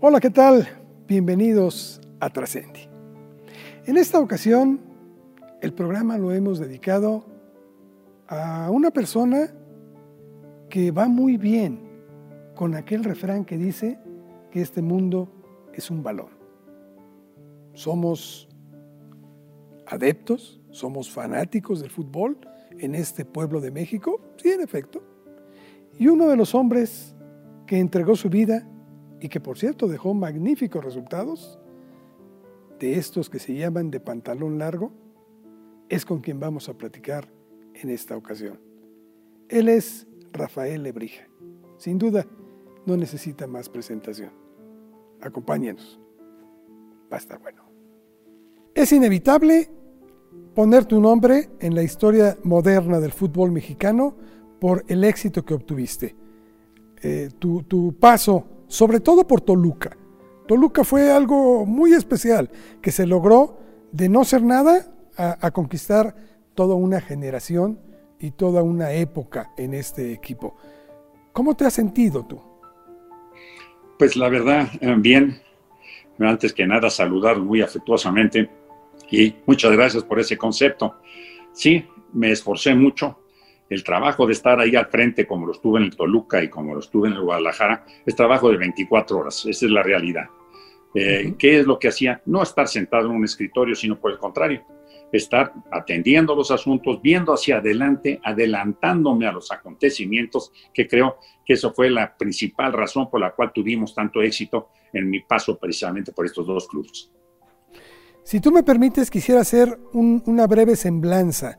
Hola, 0.00 0.20
¿qué 0.20 0.30
tal? 0.30 0.68
Bienvenidos 1.08 2.00
a 2.20 2.30
Trascendi. 2.30 2.82
En 3.84 3.96
esta 3.96 4.20
ocasión, 4.20 4.78
el 5.60 5.72
programa 5.72 6.16
lo 6.16 6.30
hemos 6.30 6.60
dedicado 6.60 7.24
a 8.28 8.70
una 8.70 8.92
persona 8.92 9.52
que 10.70 10.92
va 10.92 11.08
muy 11.08 11.36
bien 11.36 11.80
con 12.54 12.76
aquel 12.76 13.02
refrán 13.02 13.44
que 13.44 13.58
dice 13.58 13.98
que 14.52 14.60
este 14.60 14.82
mundo 14.82 15.32
es 15.74 15.90
un 15.90 16.04
balón. 16.04 16.30
Somos 17.72 18.48
adeptos, 19.84 20.60
somos 20.70 21.10
fanáticos 21.10 21.80
del 21.80 21.90
fútbol 21.90 22.38
en 22.70 22.94
este 22.94 23.24
pueblo 23.24 23.60
de 23.60 23.72
México, 23.72 24.20
sí, 24.36 24.50
en 24.50 24.60
efecto. 24.60 25.02
Y 25.98 26.06
uno 26.06 26.28
de 26.28 26.36
los 26.36 26.54
hombres 26.54 27.16
que 27.66 27.80
entregó 27.80 28.14
su 28.14 28.28
vida 28.28 28.64
y 29.20 29.28
que 29.28 29.40
por 29.40 29.58
cierto 29.58 29.88
dejó 29.88 30.14
magníficos 30.14 30.84
resultados, 30.84 31.58
de 32.78 32.94
estos 32.94 33.28
que 33.28 33.38
se 33.38 33.54
llaman 33.54 33.90
de 33.90 34.00
pantalón 34.00 34.58
largo, 34.58 34.92
es 35.88 36.04
con 36.04 36.20
quien 36.20 36.38
vamos 36.38 36.68
a 36.68 36.74
platicar 36.74 37.28
en 37.74 37.90
esta 37.90 38.16
ocasión. 38.16 38.60
Él 39.48 39.68
es 39.68 40.06
Rafael 40.32 40.82
Lebrija. 40.82 41.26
Sin 41.78 41.98
duda, 41.98 42.26
no 42.86 42.96
necesita 42.96 43.46
más 43.46 43.68
presentación. 43.68 44.30
Acompáñenos. 45.20 46.00
Va 47.10 47.16
a 47.16 47.20
estar 47.20 47.40
bueno. 47.40 47.62
Es 48.74 48.92
inevitable 48.92 49.70
poner 50.54 50.84
tu 50.84 51.00
nombre 51.00 51.50
en 51.60 51.74
la 51.74 51.82
historia 51.82 52.36
moderna 52.44 53.00
del 53.00 53.12
fútbol 53.12 53.50
mexicano 53.50 54.14
por 54.60 54.84
el 54.88 55.04
éxito 55.04 55.44
que 55.44 55.54
obtuviste. 55.54 56.14
Eh, 57.02 57.30
tu, 57.38 57.62
tu 57.62 57.94
paso 57.94 58.44
sobre 58.68 59.00
todo 59.00 59.26
por 59.26 59.40
Toluca. 59.40 59.96
Toluca 60.46 60.84
fue 60.84 61.10
algo 61.10 61.66
muy 61.66 61.92
especial, 61.92 62.50
que 62.80 62.92
se 62.92 63.06
logró 63.06 63.58
de 63.92 64.08
no 64.08 64.24
ser 64.24 64.42
nada 64.42 64.86
a, 65.16 65.50
conquistar 65.50 66.14
toda 66.54 66.74
una 66.74 67.00
generación 67.00 67.80
y 68.20 68.30
toda 68.30 68.62
una 68.62 68.92
época 68.92 69.50
en 69.56 69.74
este 69.74 70.12
equipo. 70.12 70.56
¿Cómo 71.32 71.54
te 71.54 71.66
has 71.66 71.74
sentido 71.74 72.24
tú? 72.24 72.40
Pues 73.98 74.16
la 74.16 74.28
verdad, 74.28 74.68
eh, 74.80 74.94
bien. 74.96 75.40
Antes 76.18 76.52
que 76.52 76.66
nada, 76.66 76.90
saludar 76.90 77.38
muy 77.38 77.60
afectuosamente 77.60 78.50
y 79.10 79.34
muchas 79.46 79.72
gracias 79.72 80.04
por 80.04 80.18
ese 80.18 80.36
concepto. 80.36 80.96
Sí, 81.52 81.84
me 82.12 82.30
esforcé 82.30 82.74
mucho, 82.74 83.18
el 83.70 83.84
trabajo 83.84 84.26
de 84.26 84.32
estar 84.32 84.60
ahí 84.60 84.74
al 84.76 84.86
frente, 84.86 85.26
como 85.26 85.46
lo 85.46 85.52
estuve 85.52 85.78
en 85.78 85.86
el 85.86 85.96
Toluca 85.96 86.42
y 86.42 86.48
como 86.48 86.74
lo 86.74 86.80
estuve 86.80 87.08
en 87.08 87.14
el 87.14 87.22
Guadalajara, 87.22 87.84
es 88.06 88.16
trabajo 88.16 88.50
de 88.50 88.56
24 88.56 89.18
horas, 89.18 89.46
esa 89.46 89.66
es 89.66 89.72
la 89.72 89.82
realidad. 89.82 90.26
Eh, 90.94 91.34
¿Qué 91.38 91.60
es 91.60 91.66
lo 91.66 91.78
que 91.78 91.88
hacía? 91.88 92.22
No 92.24 92.42
estar 92.42 92.66
sentado 92.66 93.06
en 93.06 93.16
un 93.16 93.24
escritorio, 93.24 93.74
sino 93.74 94.00
por 94.00 94.10
el 94.10 94.18
contrario, 94.18 94.64
estar 95.12 95.52
atendiendo 95.70 96.34
los 96.34 96.50
asuntos, 96.50 97.00
viendo 97.02 97.32
hacia 97.32 97.58
adelante, 97.58 98.20
adelantándome 98.24 99.26
a 99.26 99.32
los 99.32 99.52
acontecimientos, 99.52 100.50
que 100.72 100.88
creo 100.88 101.18
que 101.44 101.54
eso 101.54 101.72
fue 101.72 101.90
la 101.90 102.16
principal 102.16 102.72
razón 102.72 103.10
por 103.10 103.20
la 103.20 103.32
cual 103.32 103.52
tuvimos 103.52 103.94
tanto 103.94 104.22
éxito 104.22 104.70
en 104.92 105.10
mi 105.10 105.20
paso 105.20 105.58
precisamente 105.58 106.12
por 106.12 106.24
estos 106.24 106.46
dos 106.46 106.66
clubes. 106.68 107.12
Si 108.22 108.40
tú 108.40 108.50
me 108.50 108.62
permites, 108.62 109.10
quisiera 109.10 109.40
hacer 109.40 109.78
una 109.92 110.46
breve 110.46 110.76
semblanza 110.76 111.58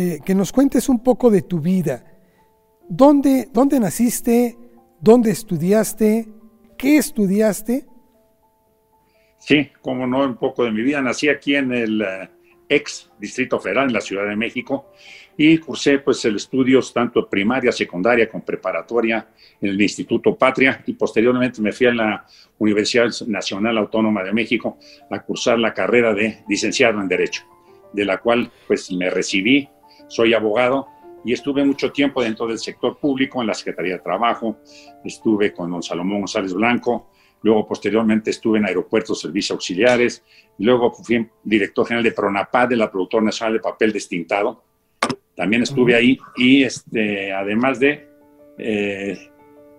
eh, 0.00 0.20
que 0.24 0.32
nos 0.32 0.52
cuentes 0.52 0.88
un 0.88 1.02
poco 1.02 1.28
de 1.28 1.42
tu 1.42 1.58
vida. 1.58 2.04
¿Dónde, 2.88 3.48
¿Dónde 3.52 3.80
naciste? 3.80 4.56
¿Dónde 5.00 5.32
estudiaste? 5.32 6.28
¿Qué 6.78 6.98
estudiaste? 6.98 7.84
Sí, 9.40 9.72
como 9.82 10.06
no, 10.06 10.24
un 10.24 10.36
poco 10.36 10.62
de 10.62 10.70
mi 10.70 10.82
vida. 10.82 11.02
Nací 11.02 11.28
aquí 11.28 11.56
en 11.56 11.72
el 11.72 12.00
eh, 12.00 12.30
ex 12.68 13.10
Distrito 13.18 13.58
Federal, 13.58 13.88
en 13.88 13.92
la 13.92 14.00
Ciudad 14.00 14.28
de 14.28 14.36
México, 14.36 14.92
y 15.36 15.58
cursé 15.58 15.98
pues 15.98 16.24
el 16.26 16.36
estudios 16.36 16.94
tanto 16.94 17.28
primaria, 17.28 17.72
secundaria 17.72 18.28
como 18.28 18.44
preparatoria 18.44 19.26
en 19.60 19.70
el 19.70 19.82
Instituto 19.82 20.38
Patria 20.38 20.80
y 20.86 20.92
posteriormente 20.92 21.60
me 21.60 21.72
fui 21.72 21.88
a 21.88 21.94
la 21.94 22.24
Universidad 22.58 23.10
Nacional 23.26 23.76
Autónoma 23.76 24.22
de 24.22 24.32
México 24.32 24.78
a 25.10 25.18
cursar 25.24 25.58
la 25.58 25.74
carrera 25.74 26.14
de 26.14 26.44
licenciado 26.48 27.00
en 27.00 27.08
Derecho, 27.08 27.42
de 27.92 28.04
la 28.04 28.18
cual 28.18 28.52
pues 28.68 28.92
me 28.92 29.10
recibí 29.10 29.68
soy 30.08 30.34
abogado 30.34 30.88
y 31.24 31.32
estuve 31.32 31.64
mucho 31.64 31.92
tiempo 31.92 32.22
dentro 32.22 32.46
del 32.46 32.58
sector 32.58 32.98
público 32.98 33.40
en 33.40 33.48
la 33.48 33.54
Secretaría 33.54 33.94
de 33.94 34.00
Trabajo, 34.00 34.58
estuve 35.04 35.52
con 35.52 35.70
don 35.70 35.82
Salomón 35.82 36.20
González 36.20 36.54
Blanco, 36.54 37.10
luego 37.42 37.66
posteriormente 37.66 38.30
estuve 38.30 38.58
en 38.58 38.66
Aeropuertos 38.66 39.20
Servicios 39.20 39.52
Auxiliares, 39.52 40.24
luego 40.58 40.92
fui 40.92 41.28
director 41.42 41.86
general 41.86 42.04
de 42.04 42.12
PRONAPAD, 42.12 42.68
de 42.70 42.76
la 42.76 42.90
Productora 42.90 43.24
Nacional 43.24 43.54
de 43.54 43.60
Papel 43.60 43.92
Destintado, 43.92 44.62
también 45.34 45.62
estuve 45.62 45.94
ahí 45.94 46.18
y 46.36 46.64
este, 46.64 47.32
además 47.32 47.78
de, 47.78 48.08
eh, 48.58 49.30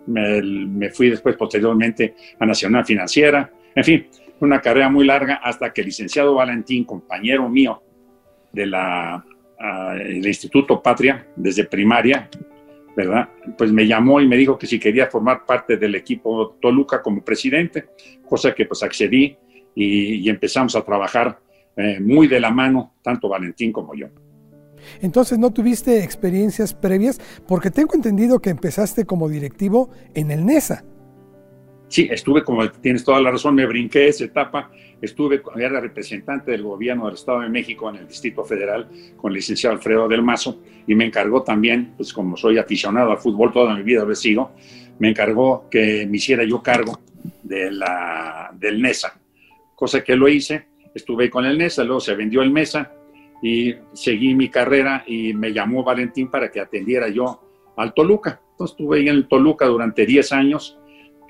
me, 0.07 0.41
me, 0.41 0.89
fui 0.89 1.09
después 1.09 1.35
posteriormente 1.35 2.16
a 2.39 2.45
Nacional 2.45 2.85
Financiera, 2.85 3.51
en 3.75 3.84
fin, 3.84 4.07
una 4.39 4.62
carrera 4.62 4.89
muy 4.89 5.06
larga 5.06 5.35
hasta 5.44 5.73
que 5.73 5.81
el 5.81 5.88
licenciado 5.88 6.35
Valentín, 6.35 6.85
compañero 6.85 7.50
mío 7.50 7.81
de 8.51 8.66
la 8.66 9.25
el 9.59 10.25
Instituto 10.25 10.81
Patria 10.81 11.28
desde 11.36 11.66
primaria, 11.66 12.30
¿verdad? 12.96 13.30
Pues 13.58 13.72
me 13.72 13.86
llamó 13.88 14.22
y 14.22 14.28
me 14.28 14.38
dijo 14.38 14.58
que 14.58 14.68
si 14.68 14.80
quería 14.80 15.08
formar 15.08 15.46
parte 15.46 15.78
del 15.78 15.96
equipo 15.96 16.58
Toluca 16.62 17.02
como 17.02 17.24
presidente, 17.24 17.90
cosa 18.28 18.53
que 18.53 18.66
pues 18.66 18.84
accedí 18.84 19.38
y, 19.75 20.30
empezamos 20.30 20.75
a 20.75 20.81
trabajar 20.84 21.40
eh, 21.75 22.00
muy 22.00 22.28
de 22.28 22.40
la 22.40 22.52
mano, 22.52 22.96
tanto 23.02 23.30
Valentín 23.30 23.72
como 23.72 23.96
yo. 23.96 24.08
Entonces, 25.02 25.38
¿no 25.38 25.52
tuviste 25.52 26.03
experiencias 26.03 26.74
previas? 26.74 27.19
Porque 27.48 27.72
tengo 27.72 27.96
entendido 27.96 28.40
que 28.40 28.50
empezaste 28.50 29.06
como 29.06 29.30
directivo 29.30 29.90
en 30.14 30.31
el 30.31 30.46
NESA. 30.46 30.84
Sí, 31.90 32.08
estuve, 32.12 32.44
como 32.44 32.69
tienes 32.69 33.03
toda 33.03 33.19
la 33.19 33.31
razón, 33.31 33.56
me 33.56 33.66
brinqué 33.66 34.08
esa 34.08 34.25
etapa. 34.25 34.72
Estuve, 35.02 35.42
era 35.58 35.80
representante 35.80 36.52
del 36.52 36.64
gobierno 36.64 37.06
del 37.06 37.16
Estado 37.16 37.42
de 37.42 37.50
México 37.50 37.90
en 37.90 37.98
el 37.98 38.08
Distrito 38.08 38.44
Federal 38.44 38.88
con 39.18 39.32
el 39.32 39.36
licenciado 39.36 39.76
Alfredo 39.76 40.08
del 40.08 40.22
Mazo 40.22 40.62
y 40.88 40.96
me 40.96 41.06
encargó 41.06 41.44
también, 41.44 41.94
pues 41.96 42.12
como 42.14 42.36
soy 42.36 42.58
aficionado 42.58 43.12
al 43.12 43.18
fútbol 43.18 43.54
toda 43.54 43.76
mi 43.76 43.84
vida, 43.84 44.04
lo 44.04 44.12
he 44.12 44.16
sido, 44.16 44.52
me 45.00 45.10
encargó 45.10 45.70
que 45.70 46.06
me 46.10 46.18
hiciera 46.18 46.44
yo 46.44 46.62
cargo 46.62 47.00
de 47.44 47.72
la, 47.72 48.52
del 48.54 48.82
NESA, 48.82 49.20
cosa 49.76 50.04
que 50.04 50.16
lo 50.16 50.28
hice. 50.28 50.68
Estuve 50.94 51.30
con 51.30 51.46
el 51.46 51.58
NESA, 51.58 51.84
luego 51.84 52.02
se 52.02 52.16
vendió 52.16 52.42
el 52.42 52.52
MESA 52.52 52.92
y 53.42 53.74
seguí 53.94 54.36
mi 54.36 54.50
carrera 54.50 55.04
y 55.08 55.34
me 55.34 55.54
llamó 55.54 55.84
Valentín 55.84 56.30
para 56.30 56.52
que 56.52 56.60
atendiera 56.60 57.08
yo 57.08 57.74
al 57.78 57.94
Toluca. 57.94 58.42
Entonces 58.52 58.74
estuve 58.74 59.00
en 59.00 59.08
el 59.08 59.28
Toluca 59.28 59.66
durante 59.66 60.06
10 60.06 60.31
años 60.34 60.80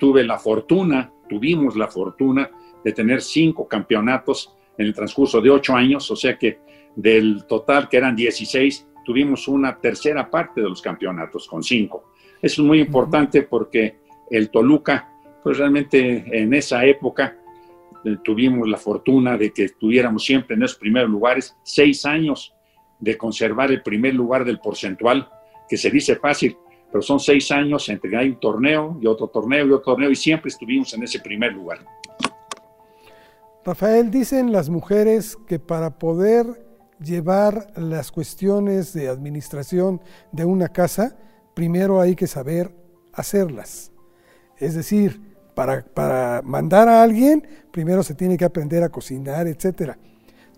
tuve 0.00 0.24
la 0.24 0.38
fortuna, 0.38 1.12
tuvimos 1.28 1.76
la 1.76 1.86
fortuna 1.86 2.50
de 2.84 2.92
tener 2.92 3.20
cinco 3.22 3.66
campeonatos 3.66 4.54
en 4.76 4.86
el 4.86 4.94
transcurso 4.94 5.40
de 5.40 5.50
ocho 5.50 5.74
años, 5.74 6.10
o 6.10 6.16
sea 6.16 6.38
que 6.38 6.58
del 6.96 7.44
total 7.46 7.88
que 7.88 7.96
eran 7.96 8.16
16, 8.16 8.86
tuvimos 9.04 9.48
una 9.48 9.78
tercera 9.78 10.30
parte 10.30 10.60
de 10.60 10.68
los 10.68 10.82
campeonatos 10.82 11.46
con 11.46 11.62
cinco. 11.62 12.12
Eso 12.40 12.62
es 12.62 12.66
muy 12.66 12.80
importante 12.80 13.42
porque 13.42 13.98
el 14.30 14.50
Toluca, 14.50 15.08
pues 15.42 15.58
realmente 15.58 16.24
en 16.32 16.54
esa 16.54 16.84
época 16.84 17.36
eh, 18.04 18.16
tuvimos 18.24 18.68
la 18.68 18.78
fortuna 18.78 19.36
de 19.36 19.52
que 19.52 19.64
estuviéramos 19.64 20.24
siempre 20.24 20.56
en 20.56 20.62
esos 20.62 20.78
primeros 20.78 21.10
lugares, 21.10 21.56
seis 21.62 22.04
años 22.06 22.54
de 22.98 23.16
conservar 23.16 23.70
el 23.70 23.82
primer 23.82 24.14
lugar 24.14 24.44
del 24.44 24.60
porcentual, 24.60 25.28
que 25.68 25.76
se 25.76 25.90
dice 25.90 26.16
fácil, 26.16 26.56
pero 26.90 27.02
son 27.02 27.20
seis 27.20 27.50
años 27.50 27.88
entre 27.88 28.16
hay 28.16 28.30
un 28.30 28.40
torneo 28.40 28.98
y 29.00 29.06
otro 29.06 29.28
torneo 29.28 29.66
y 29.66 29.70
otro 29.70 29.92
torneo 29.92 30.10
y 30.10 30.16
siempre 30.16 30.48
estuvimos 30.48 30.92
en 30.94 31.02
ese 31.02 31.20
primer 31.20 31.52
lugar. 31.52 31.78
Rafael, 33.64 34.10
dicen 34.10 34.52
las 34.52 34.68
mujeres 34.68 35.36
que 35.46 35.58
para 35.58 35.98
poder 35.98 36.66
llevar 36.98 37.72
las 37.76 38.10
cuestiones 38.10 38.92
de 38.92 39.08
administración 39.08 40.00
de 40.32 40.44
una 40.44 40.68
casa, 40.68 41.16
primero 41.54 42.00
hay 42.00 42.14
que 42.14 42.26
saber 42.26 42.74
hacerlas. 43.12 43.92
Es 44.58 44.74
decir, 44.74 45.20
para, 45.54 45.84
para 45.84 46.42
mandar 46.42 46.88
a 46.88 47.02
alguien, 47.02 47.46
primero 47.70 48.02
se 48.02 48.14
tiene 48.14 48.36
que 48.36 48.44
aprender 48.44 48.82
a 48.82 48.88
cocinar, 48.88 49.46
etc. 49.46 49.92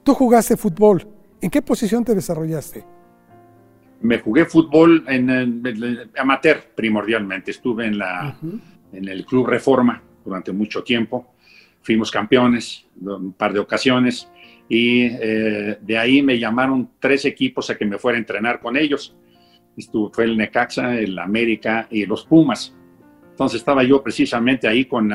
Tú 0.02 0.14
jugaste 0.14 0.56
fútbol. 0.56 1.08
¿En 1.40 1.50
qué 1.50 1.60
posición 1.62 2.05
te 2.05 2.14
desarrollaste? 2.14 2.84
me 4.02 4.19
jugué 4.19 4.44
fútbol 4.44 5.05
en, 5.08 5.62
amateur 6.19 6.62
primordialmente. 6.75 7.52
Estuve 7.52 7.87
en, 7.87 7.98
la, 7.98 8.37
en 8.93 9.08
el 9.08 9.25
Club 9.25 9.46
Reforma 9.46 10.02
durante 10.25 10.52
mucho 10.52 10.82
tiempo. 10.82 11.31
Fuimos 11.82 12.11
campeones 12.11 12.87
un 13.00 13.32
par 13.32 13.52
de 13.52 13.58
ocasiones 13.61 14.31
y 14.69 15.02
eh, 15.02 15.79
de 15.81 15.99
ahí 15.99 16.23
me 16.23 16.38
llamaron 16.38 16.90
tres 16.99 17.25
equipos 17.25 17.69
a 17.70 17.76
que 17.76 17.84
me 17.84 17.99
fuera 17.99 18.17
a 18.17 18.20
entrenar 18.20 18.61
con 18.61 18.76
ellos. 18.76 19.17
Estuvo, 19.76 20.11
fue 20.12 20.25
el 20.25 20.37
Necaxa, 20.37 20.99
el 20.99 21.19
América 21.19 21.88
y 21.90 22.06
los 22.06 22.25
Pumas. 22.25 22.75
Entonces 23.31 23.61
estaba 23.61 23.82
yo 23.82 24.02
precisamente 24.02 24.69
ahí 24.69 24.84
con, 24.84 25.12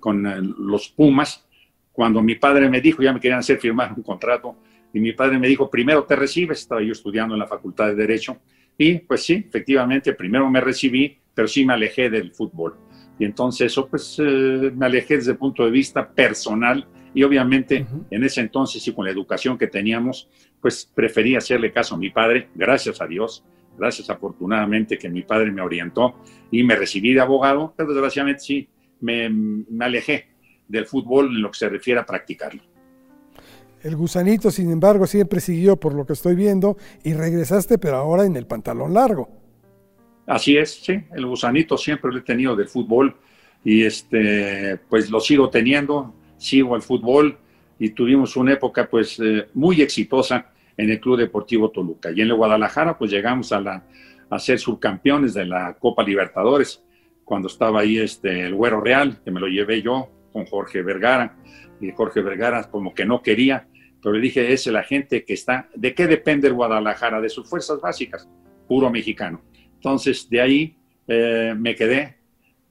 con 0.00 0.26
eh, 0.26 0.36
los 0.40 0.88
Pumas, 0.88 1.46
cuando 1.92 2.22
mi 2.22 2.36
padre 2.36 2.70
me 2.70 2.80
dijo, 2.80 3.02
ya 3.02 3.12
me 3.12 3.18
querían 3.18 3.40
hacer 3.40 3.58
firmar 3.58 3.92
un 3.96 4.04
contrato, 4.04 4.56
y 4.92 5.00
mi 5.00 5.12
padre 5.12 5.38
me 5.38 5.48
dijo, 5.48 5.68
primero 5.68 6.04
te 6.04 6.14
recibes, 6.14 6.60
estaba 6.60 6.80
yo 6.80 6.92
estudiando 6.92 7.34
en 7.34 7.40
la 7.40 7.46
Facultad 7.46 7.88
de 7.88 7.96
Derecho, 7.96 8.38
y 8.78 9.00
pues 9.00 9.24
sí, 9.24 9.44
efectivamente, 9.48 10.14
primero 10.14 10.48
me 10.48 10.60
recibí, 10.60 11.18
pero 11.34 11.48
sí 11.48 11.66
me 11.66 11.74
alejé 11.74 12.08
del 12.08 12.30
fútbol. 12.32 12.76
Y 13.18 13.24
entonces 13.24 13.72
eso, 13.72 13.88
pues 13.88 14.16
eh, 14.18 14.72
me 14.74 14.86
alejé 14.86 15.16
desde 15.16 15.32
el 15.32 15.38
punto 15.38 15.64
de 15.64 15.70
vista 15.70 16.08
personal 16.08 16.86
y 17.14 17.22
obviamente 17.22 17.86
en 18.10 18.24
ese 18.24 18.40
entonces 18.40 18.86
y 18.86 18.92
con 18.92 19.04
la 19.04 19.10
educación 19.10 19.58
que 19.58 19.66
teníamos, 19.66 20.28
pues 20.60 20.90
preferí 20.94 21.34
hacerle 21.34 21.72
caso 21.72 21.94
a 21.94 21.98
mi 21.98 22.10
padre, 22.10 22.48
gracias 22.54 23.00
a 23.00 23.06
Dios, 23.06 23.44
gracias 23.76 24.08
afortunadamente 24.10 24.98
que 24.98 25.08
mi 25.08 25.22
padre 25.22 25.50
me 25.50 25.62
orientó 25.62 26.14
y 26.50 26.62
me 26.62 26.76
recibí 26.76 27.14
de 27.14 27.20
abogado, 27.20 27.74
pero 27.76 27.92
desgraciadamente 27.92 28.40
sí, 28.40 28.68
me, 29.00 29.28
me 29.28 29.84
alejé 29.84 30.26
del 30.68 30.86
fútbol 30.86 31.26
en 31.28 31.42
lo 31.42 31.50
que 31.50 31.58
se 31.58 31.68
refiere 31.68 32.00
a 32.00 32.06
practicarlo. 32.06 32.62
El 33.82 33.96
gusanito, 33.96 34.50
sin 34.50 34.70
embargo, 34.70 35.06
siempre 35.06 35.40
siguió 35.40 35.76
por 35.76 35.94
lo 35.94 36.04
que 36.04 36.12
estoy 36.12 36.34
viendo 36.34 36.76
y 37.04 37.14
regresaste, 37.14 37.78
pero 37.78 37.96
ahora 37.96 38.24
en 38.24 38.36
el 38.36 38.46
pantalón 38.46 38.92
largo. 38.92 39.37
Así 40.28 40.58
es, 40.58 40.74
sí, 40.82 41.00
el 41.14 41.24
gusanito 41.24 41.78
siempre 41.78 42.12
lo 42.12 42.18
he 42.18 42.22
tenido 42.22 42.54
del 42.54 42.68
fútbol 42.68 43.16
y 43.64 43.84
este, 43.84 44.78
pues 44.90 45.10
lo 45.10 45.20
sigo 45.20 45.48
teniendo, 45.48 46.14
sigo 46.36 46.74
al 46.74 46.82
fútbol 46.82 47.38
y 47.78 47.90
tuvimos 47.90 48.36
una 48.36 48.52
época 48.52 48.90
pues 48.90 49.18
eh, 49.20 49.48
muy 49.54 49.80
exitosa 49.80 50.52
en 50.76 50.90
el 50.90 51.00
Club 51.00 51.16
Deportivo 51.16 51.70
Toluca. 51.70 52.10
Y 52.10 52.20
en 52.20 52.28
el 52.28 52.34
Guadalajara 52.34 52.98
pues 52.98 53.10
llegamos 53.10 53.52
a, 53.52 53.60
la, 53.62 53.84
a 54.28 54.38
ser 54.38 54.58
subcampeones 54.58 55.32
de 55.32 55.46
la 55.46 55.74
Copa 55.78 56.02
Libertadores, 56.02 56.84
cuando 57.24 57.48
estaba 57.48 57.80
ahí 57.80 57.98
este, 57.98 58.42
el 58.42 58.54
Güero 58.54 58.82
Real, 58.82 59.22
que 59.24 59.30
me 59.30 59.40
lo 59.40 59.46
llevé 59.46 59.80
yo 59.80 60.10
con 60.30 60.44
Jorge 60.44 60.82
Vergara 60.82 61.38
y 61.80 61.90
Jorge 61.92 62.20
Vergara 62.20 62.64
como 62.70 62.92
que 62.92 63.06
no 63.06 63.22
quería, 63.22 63.66
pero 64.02 64.14
le 64.14 64.20
dije, 64.20 64.52
es 64.52 64.66
la 64.66 64.82
gente 64.82 65.24
que 65.24 65.32
está, 65.32 65.70
¿de 65.74 65.94
qué 65.94 66.06
depende 66.06 66.48
el 66.48 66.54
Guadalajara? 66.54 67.18
De 67.18 67.30
sus 67.30 67.48
fuerzas 67.48 67.80
básicas, 67.80 68.28
puro 68.66 68.90
mexicano. 68.90 69.40
Entonces, 69.78 70.28
de 70.28 70.40
ahí 70.40 70.76
eh, 71.06 71.54
me 71.56 71.74
quedé 71.74 72.16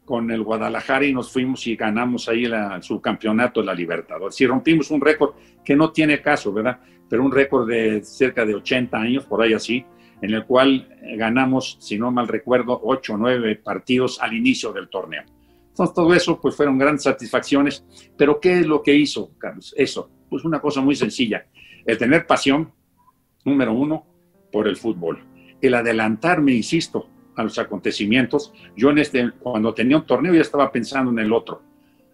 con 0.06 0.30
el 0.32 0.44
Guadalajara 0.44 1.06
y 1.06 1.14
nos 1.14 1.32
fuimos 1.32 1.66
y 1.68 1.76
ganamos 1.76 2.30
ahí 2.30 2.46
el 2.46 2.82
subcampeonato 2.82 3.62
de 3.62 3.66
la 3.66 3.74
Libertadores. 3.74 4.36
Si 4.36 4.46
rompimos 4.46 4.92
un 4.92 5.02
récord 5.02 5.36
que 5.66 5.76
no 5.76 5.92
tiene 5.92 6.22
caso, 6.22 6.54
¿verdad? 6.54 6.80
Pero 7.10 7.24
un 7.24 7.32
récord 7.32 7.68
de 7.68 8.04
cerca 8.04 8.46
de 8.46 8.56
80 8.56 8.98
años, 8.98 9.26
por 9.26 9.42
ahí 9.42 9.54
así, 9.54 9.86
en 10.22 10.34
el 10.34 10.46
cual 10.46 10.88
ganamos, 11.18 11.78
si 11.80 11.98
no 11.98 12.12
mal 12.12 12.28
recuerdo, 12.28 12.80
8 12.84 13.14
o 13.14 13.18
9 13.18 13.56
partidos 13.58 14.22
al 14.22 14.34
inicio 14.34 14.72
del 14.72 14.90
torneo. 14.90 15.24
Entonces, 15.70 15.94
todo 15.94 16.14
eso, 16.14 16.40
pues 16.42 16.56
fueron 16.56 16.78
grandes 16.78 17.04
satisfacciones. 17.04 17.86
Pero, 18.18 18.40
¿qué 18.40 18.62
es 18.62 18.66
lo 18.66 18.82
que 18.82 18.96
hizo, 18.96 19.32
Carlos? 19.38 19.74
Eso, 19.78 20.10
pues 20.30 20.44
una 20.44 20.60
cosa 20.60 20.82
muy 20.82 20.96
sencilla. 20.96 21.46
El 21.86 21.98
tener 21.98 22.26
pasión, 22.26 22.72
número 23.46 23.74
uno, 23.74 24.06
por 24.52 24.68
el 24.68 24.76
fútbol. 24.76 25.20
El 25.62 25.74
adelantarme, 25.74 26.54
insisto, 26.54 27.08
a 27.36 27.44
los 27.44 27.58
acontecimientos. 27.60 28.54
Yo 28.76 28.90
en 28.90 28.98
este, 28.98 29.32
cuando 29.40 29.74
tenía 29.74 29.98
un 29.98 30.06
torneo 30.06 30.34
ya 30.34 30.42
estaba 30.42 30.72
pensando 30.72 31.12
en 31.12 31.20
el 31.20 31.32
otro. 31.32 31.62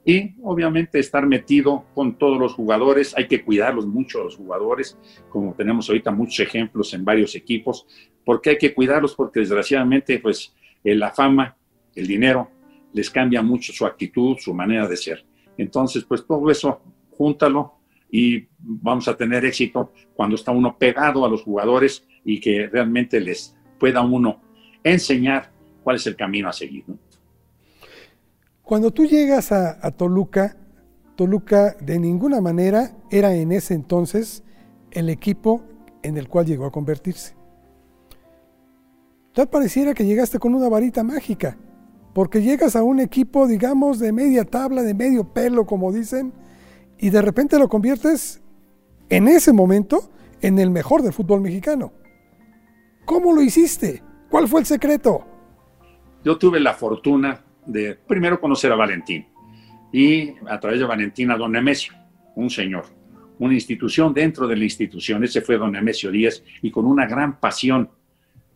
Y 0.05 0.33
obviamente 0.43 0.99
estar 0.99 1.25
metido 1.25 1.85
con 1.95 2.17
todos 2.17 2.37
los 2.37 2.53
jugadores, 2.53 3.15
hay 3.15 3.27
que 3.27 3.41
cuidarlos 3.43 3.87
mucho 3.87 4.21
los 4.21 4.35
jugadores, 4.35 4.97
como 5.29 5.53
tenemos 5.53 5.87
ahorita 5.87 6.11
muchos 6.11 6.41
ejemplos 6.41 6.93
en 6.93 7.05
varios 7.05 7.35
equipos, 7.35 7.87
porque 8.25 8.51
hay 8.51 8.57
que 8.57 8.73
cuidarlos 8.73 9.15
porque 9.15 9.39
desgraciadamente 9.39 10.19
pues 10.19 10.53
la 10.83 11.11
fama, 11.11 11.55
el 11.95 12.05
dinero, 12.05 12.49
les 12.91 13.09
cambia 13.09 13.41
mucho 13.41 13.71
su 13.71 13.85
actitud, 13.85 14.37
su 14.37 14.53
manera 14.53 14.87
de 14.87 14.97
ser. 14.97 15.25
Entonces, 15.57 16.03
pues 16.03 16.25
todo 16.25 16.51
eso, 16.51 16.81
júntalo 17.11 17.75
y 18.15 18.47
vamos 18.59 19.07
a 19.07 19.17
tener 19.17 19.43
éxito 19.43 19.91
cuando 20.15 20.35
está 20.35 20.51
uno 20.51 20.77
pegado 20.77 21.25
a 21.25 21.29
los 21.29 21.41
jugadores 21.41 22.05
y 22.23 22.39
que 22.39 22.67
realmente 22.67 23.19
les 23.19 23.57
pueda 23.79 24.01
uno 24.01 24.39
enseñar 24.83 25.51
cuál 25.83 25.95
es 25.95 26.05
el 26.05 26.15
camino 26.15 26.47
a 26.47 26.53
seguir. 26.53 26.85
Cuando 28.61 28.91
tú 28.91 29.05
llegas 29.05 29.51
a, 29.51 29.79
a, 29.83 29.89
Toluca, 29.89 30.55
Toluca 31.15 31.75
de 31.81 31.97
ninguna 31.97 32.39
manera 32.39 32.95
era 33.09 33.33
en 33.33 33.51
ese 33.51 33.73
entonces 33.73 34.43
el 34.91 35.09
equipo 35.09 35.63
en 36.03 36.15
el 36.15 36.29
cual 36.29 36.45
llegó 36.45 36.67
a 36.67 36.71
convertirse. 36.71 37.33
Tal 39.33 39.49
pareciera 39.49 39.95
que 39.95 40.05
llegaste 40.05 40.37
con 40.37 40.53
una 40.53 40.69
varita 40.69 41.03
mágica 41.03 41.57
porque 42.13 42.43
llegas 42.43 42.75
a 42.75 42.83
un 42.83 42.99
equipo, 42.99 43.47
digamos, 43.47 43.97
de 43.97 44.11
media 44.11 44.45
tabla, 44.45 44.83
de 44.83 44.93
medio 44.93 45.33
pelo, 45.33 45.65
como 45.65 45.91
dicen, 45.91 46.31
y 47.03 47.09
de 47.09 47.21
repente 47.21 47.59
lo 47.59 47.67
conviertes 47.67 48.41
en 49.09 49.27
ese 49.27 49.51
momento 49.51 50.09
en 50.41 50.57
el 50.57 50.69
mejor 50.69 51.01
del 51.01 51.11
fútbol 51.11 51.41
mexicano. 51.41 51.91
¿Cómo 53.03 53.33
lo 53.33 53.41
hiciste? 53.41 54.01
¿Cuál 54.29 54.47
fue 54.47 54.61
el 54.61 54.65
secreto? 54.65 55.27
Yo 56.23 56.37
tuve 56.37 56.61
la 56.61 56.73
fortuna 56.73 57.41
de 57.65 57.95
primero 57.95 58.39
conocer 58.39 58.71
a 58.71 58.77
Valentín 58.77 59.27
y 59.91 60.29
a 60.47 60.57
través 60.61 60.79
de 60.79 60.85
Valentín 60.85 61.29
a 61.29 61.35
don 61.35 61.51
Nemesio, 61.51 61.91
un 62.37 62.49
señor, 62.49 62.85
una 63.37 63.53
institución 63.53 64.13
dentro 64.13 64.47
de 64.47 64.55
la 64.55 64.63
institución. 64.63 65.25
Ese 65.25 65.41
fue 65.41 65.57
don 65.57 65.73
Nemesio 65.73 66.09
Díaz 66.09 66.41
y 66.61 66.71
con 66.71 66.85
una 66.85 67.05
gran 67.05 67.37
pasión 67.37 67.89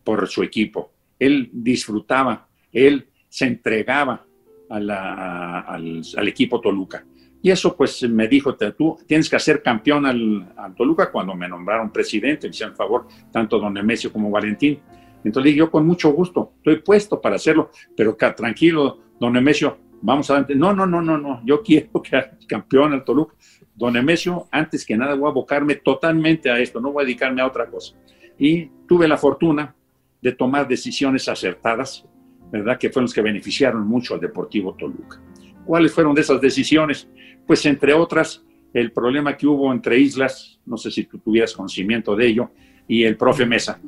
por 0.06 0.26
su 0.30 0.42
equipo. 0.42 0.94
Él 1.20 1.50
disfrutaba, 1.52 2.48
él 2.72 3.10
se 3.28 3.46
entregaba 3.46 4.26
al, 4.70 6.28
equipo 6.30 6.62
Toluca. 6.62 7.04
Y 7.48 7.52
eso 7.52 7.78
pues 7.78 8.04
me 8.04 8.28
dijo, 8.28 8.58
tú 8.58 8.98
tienes 9.08 9.30
que 9.30 9.38
hacer 9.38 9.64
campeón 9.64 10.06
al, 10.06 10.74
Toluca 10.76 11.10
cuando 11.10 11.34
me 11.34 11.48
nombraron 11.48 11.94
presidente, 11.94 12.46
me 12.46 12.52
hicieron 12.52 12.76
favor 12.76 13.08
tanto 13.32 13.58
don 13.58 13.74
Nemesio 13.74 14.12
como 14.12 14.30
Valentín. 14.30 14.82
Entonces 15.24 15.56
yo 15.56 15.72
con 15.72 15.88
mucho 15.88 16.12
gusto, 16.12 16.56
estoy 16.58 16.82
puesto 16.82 17.22
para 17.22 17.38
hacerlo, 17.38 17.72
pero 17.96 18.18
tranquilo, 18.36 19.00
don 19.18 19.32
Nemesio, 19.32 19.78
vamos 20.02 20.30
adelante. 20.30 20.56
No, 20.56 20.74
no, 20.74 20.86
no, 20.86 21.02
no, 21.02 21.18
no, 21.18 21.42
yo 21.46 21.64
quiero 21.64 22.02
que 22.02 22.22
campeón 22.50 22.92
al 22.92 23.06
Toluca. 23.06 23.34
Don 23.74 23.94
Nemesio, 23.94 24.50
antes 24.52 24.86
que 24.86 24.98
nada 24.98 25.16
voy 25.16 25.28
a 25.28 25.30
abocarme 25.30 25.76
totalmente 25.76 26.52
a 26.52 26.60
esto, 26.60 26.82
no 26.82 26.92
voy 26.92 27.04
a 27.04 27.06
dedicarme 27.06 27.42
a 27.42 27.48
otra 27.48 27.68
cosa. 27.68 27.96
Y 28.38 28.66
tuve 28.90 29.08
la 29.08 29.16
fortuna 29.16 29.74
de 30.22 30.34
tomar 30.34 30.68
decisiones 30.68 31.30
acertadas, 31.30 32.04
¿verdad? 32.52 32.78
Que 32.78 32.90
fueron 32.90 33.06
los 33.06 33.14
que 33.14 33.22
beneficiaron 33.22 33.88
mucho 33.88 34.16
al 34.16 34.20
Deportivo 34.20 34.76
Toluca. 34.76 35.22
¿Cuáles 35.68 35.94
fueron 35.94 36.16
de 36.16 36.22
esas 36.22 36.40
decisiones? 36.40 37.10
Pues 37.48 37.66
entre 37.66 37.94
otras, 37.94 38.44
el 38.74 38.92
problema 38.92 39.38
que 39.38 39.48
hubo 39.48 39.72
entre 39.72 39.98
Islas, 39.98 40.60
no 40.66 40.78
sé 40.78 40.92
si 40.92 41.06
tú 41.06 41.18
tuvieras 41.20 41.54
conocimiento 41.54 42.16
de 42.16 42.28
ello, 42.28 42.52
y 42.88 43.04
el 43.04 43.18
profe 43.18 43.46
Mesa, 43.46 43.80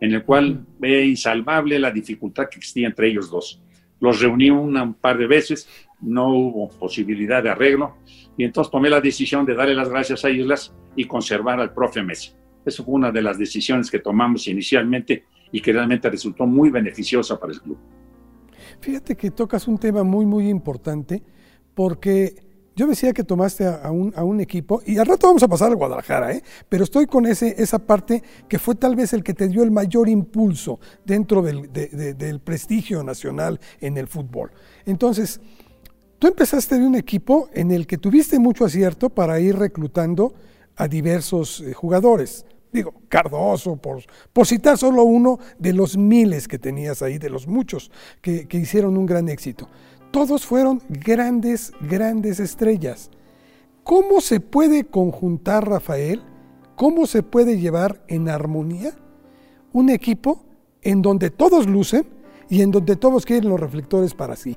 en 0.00 0.14
el 0.14 0.24
cual 0.24 0.64
ve 0.78 1.04
insalvable 1.04 1.78
la 1.78 1.90
dificultad 1.90 2.48
que 2.50 2.58
existía 2.58 2.86
entre 2.86 3.08
ellos 3.08 3.30
dos. 3.30 3.62
Los 4.00 4.20
reuní 4.20 4.50
un 4.50 4.94
par 4.94 5.18
de 5.18 5.26
veces, 5.26 5.68
no 6.00 6.28
hubo 6.28 6.68
posibilidad 6.68 7.42
de 7.42 7.50
arreglo, 7.50 7.96
y 8.36 8.44
entonces 8.44 8.70
tomé 8.70 8.90
la 8.90 9.00
decisión 9.00 9.44
de 9.46 9.54
darle 9.54 9.74
las 9.74 9.88
gracias 9.88 10.24
a 10.24 10.30
Islas 10.30 10.74
y 10.96 11.04
conservar 11.04 11.60
al 11.60 11.72
profe 11.72 12.02
Mesa. 12.02 12.32
Eso 12.64 12.84
fue 12.84 12.94
una 12.94 13.12
de 13.12 13.22
las 13.22 13.38
decisiones 13.38 13.90
que 13.90 13.98
tomamos 13.98 14.48
inicialmente 14.48 15.24
y 15.52 15.60
que 15.60 15.72
realmente 15.72 16.10
resultó 16.10 16.46
muy 16.46 16.70
beneficiosa 16.70 17.38
para 17.38 17.52
el 17.52 17.60
club. 17.60 17.78
Fíjate 18.80 19.16
que 19.16 19.30
tocas 19.30 19.68
un 19.68 19.78
tema 19.78 20.02
muy, 20.02 20.26
muy 20.26 20.48
importante, 20.48 21.22
porque 21.74 22.45
yo 22.76 22.86
decía 22.86 23.14
que 23.14 23.24
tomaste 23.24 23.66
a, 23.66 23.90
un, 23.90 24.40
equipo, 24.40 24.82
y 24.84 24.98
al 24.98 25.06
rato 25.06 25.26
vamos 25.26 25.42
a 25.42 25.48
pasar 25.48 25.70
al 25.70 25.76
Guadalajara, 25.76 26.32
¿eh? 26.32 26.42
pero 26.68 26.84
estoy 26.84 27.06
con 27.06 27.24
ese, 27.24 27.54
esa 27.56 27.78
parte 27.78 28.22
que 28.46 28.58
fue 28.58 28.74
tal 28.74 28.94
vez 28.94 29.14
el 29.14 29.24
que 29.24 29.32
te 29.32 29.48
dio 29.48 29.62
el 29.62 29.70
mayor 29.70 30.10
impulso 30.10 30.78
dentro 31.02 31.40
del, 31.40 31.72
del 31.72 32.40
prestigio 32.40 33.02
nacional 33.02 33.58
en 33.80 33.96
el 33.96 34.06
fútbol. 34.06 34.50
Entonces, 34.84 35.40
tú 36.18 36.26
empezaste 36.26 36.78
de 36.78 36.86
un 36.86 36.96
equipo 36.96 37.48
en 37.54 37.70
el 37.70 37.86
que 37.86 37.96
tuviste 37.96 38.38
mucho 38.38 38.66
acierto 38.66 39.08
para 39.08 39.40
ir 39.40 39.56
reclutando 39.56 40.34
a 40.76 40.86
diversos 40.86 41.62
eh, 41.62 41.72
jugadores 41.72 42.44
digo, 42.72 42.92
Cardoso, 43.08 43.76
por, 43.76 44.02
citar 44.46 44.76
solo 44.76 45.02
uno 45.04 45.38
de 45.58 45.72
los 45.72 45.96
miles 45.96 46.46
que 46.46 46.58
tenías 46.58 47.00
ahí, 47.00 47.16
de 47.16 47.30
los 47.30 47.46
muchos 47.46 47.90
que, 48.20 48.46
que 48.46 48.58
hicieron 48.58 48.98
un 48.98 49.06
gran 49.06 49.30
éxito. 49.30 49.68
Todos 50.16 50.46
fueron 50.46 50.80
grandes, 50.88 51.74
grandes 51.78 52.40
estrellas. 52.40 53.10
¿Cómo 53.84 54.22
se 54.22 54.40
puede 54.40 54.86
conjuntar, 54.86 55.68
Rafael? 55.68 56.22
¿Cómo 56.74 57.04
se 57.04 57.22
puede 57.22 57.60
llevar 57.60 58.02
en 58.08 58.30
armonía 58.30 58.94
un 59.74 59.90
equipo 59.90 60.42
en 60.80 61.02
donde 61.02 61.28
todos 61.28 61.66
lucen 61.66 62.06
y 62.48 62.62
en 62.62 62.70
donde 62.70 62.96
todos 62.96 63.26
quieren 63.26 63.50
los 63.50 63.60
reflectores 63.60 64.14
para 64.14 64.36
sí? 64.36 64.56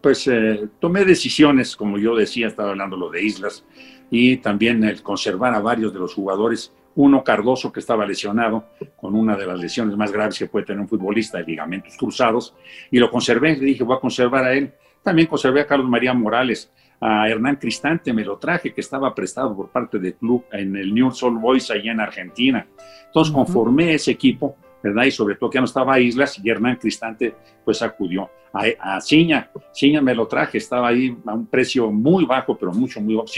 Pues 0.00 0.26
eh, 0.26 0.70
tomé 0.78 1.04
decisiones, 1.04 1.76
como 1.76 1.98
yo 1.98 2.16
decía, 2.16 2.46
estaba 2.46 2.70
hablando 2.70 2.96
lo 2.96 3.10
de 3.10 3.22
Islas, 3.22 3.66
y 4.10 4.38
también 4.38 4.82
el 4.84 5.02
conservar 5.02 5.52
a 5.52 5.60
varios 5.60 5.92
de 5.92 5.98
los 5.98 6.14
jugadores 6.14 6.72
uno 6.96 7.22
Cardoso 7.22 7.72
que 7.72 7.80
estaba 7.80 8.04
lesionado 8.06 8.64
con 8.96 9.14
una 9.14 9.36
de 9.36 9.46
las 9.46 9.58
lesiones 9.58 9.96
más 9.96 10.12
graves 10.12 10.38
que 10.38 10.46
puede 10.46 10.66
tener 10.66 10.80
un 10.80 10.88
futbolista, 10.88 11.38
de 11.38 11.44
ligamentos 11.44 11.96
cruzados, 11.96 12.54
y 12.90 12.98
lo 12.98 13.10
conservé, 13.10 13.56
le 13.56 13.66
dije, 13.66 13.84
voy 13.84 13.96
a 13.96 14.00
conservar 14.00 14.44
a 14.44 14.52
él, 14.52 14.72
También 15.02 15.28
conservé 15.28 15.62
a 15.62 15.66
Carlos 15.66 15.88
María 15.88 16.12
Morales, 16.12 16.70
a 17.00 17.26
Hernán 17.26 17.56
Cristante, 17.56 18.12
me 18.12 18.22
lo 18.22 18.36
traje, 18.36 18.74
que 18.74 18.82
estaba 18.82 19.14
prestado 19.14 19.56
por 19.56 19.70
parte 19.70 19.98
del 19.98 20.14
club 20.14 20.44
en 20.52 20.76
el 20.76 20.92
New 20.92 21.10
Soul 21.10 21.38
Boys 21.38 21.70
allá 21.70 21.92
en 21.92 22.00
Argentina. 22.00 22.66
Entonces 23.06 23.32
conformé 23.32 23.94
ese 23.94 24.10
equipo, 24.10 24.56
¿verdad? 24.82 25.04
Y 25.04 25.10
sobre 25.10 25.36
todo 25.36 25.48
que 25.48 25.54
ya 25.54 25.60
no 25.60 25.64
estaba 25.64 25.98
Islas 25.98 26.38
y 26.42 26.50
Hernán 26.50 26.76
Cristante 26.76 27.34
pues 27.64 27.80
acudió. 27.80 28.28
A, 28.52 28.96
a 28.96 29.00
Ciña, 29.00 29.50
Ciña 29.72 30.02
me 30.02 30.14
lo 30.14 30.26
traje, 30.26 30.58
estaba 30.58 30.88
ahí 30.88 31.16
a 31.24 31.32
un 31.32 31.46
precio 31.46 31.90
muy 31.90 32.26
bajo, 32.26 32.58
pero 32.58 32.72
mucho, 32.72 33.00
muy 33.00 33.14
bajo, 33.14 33.28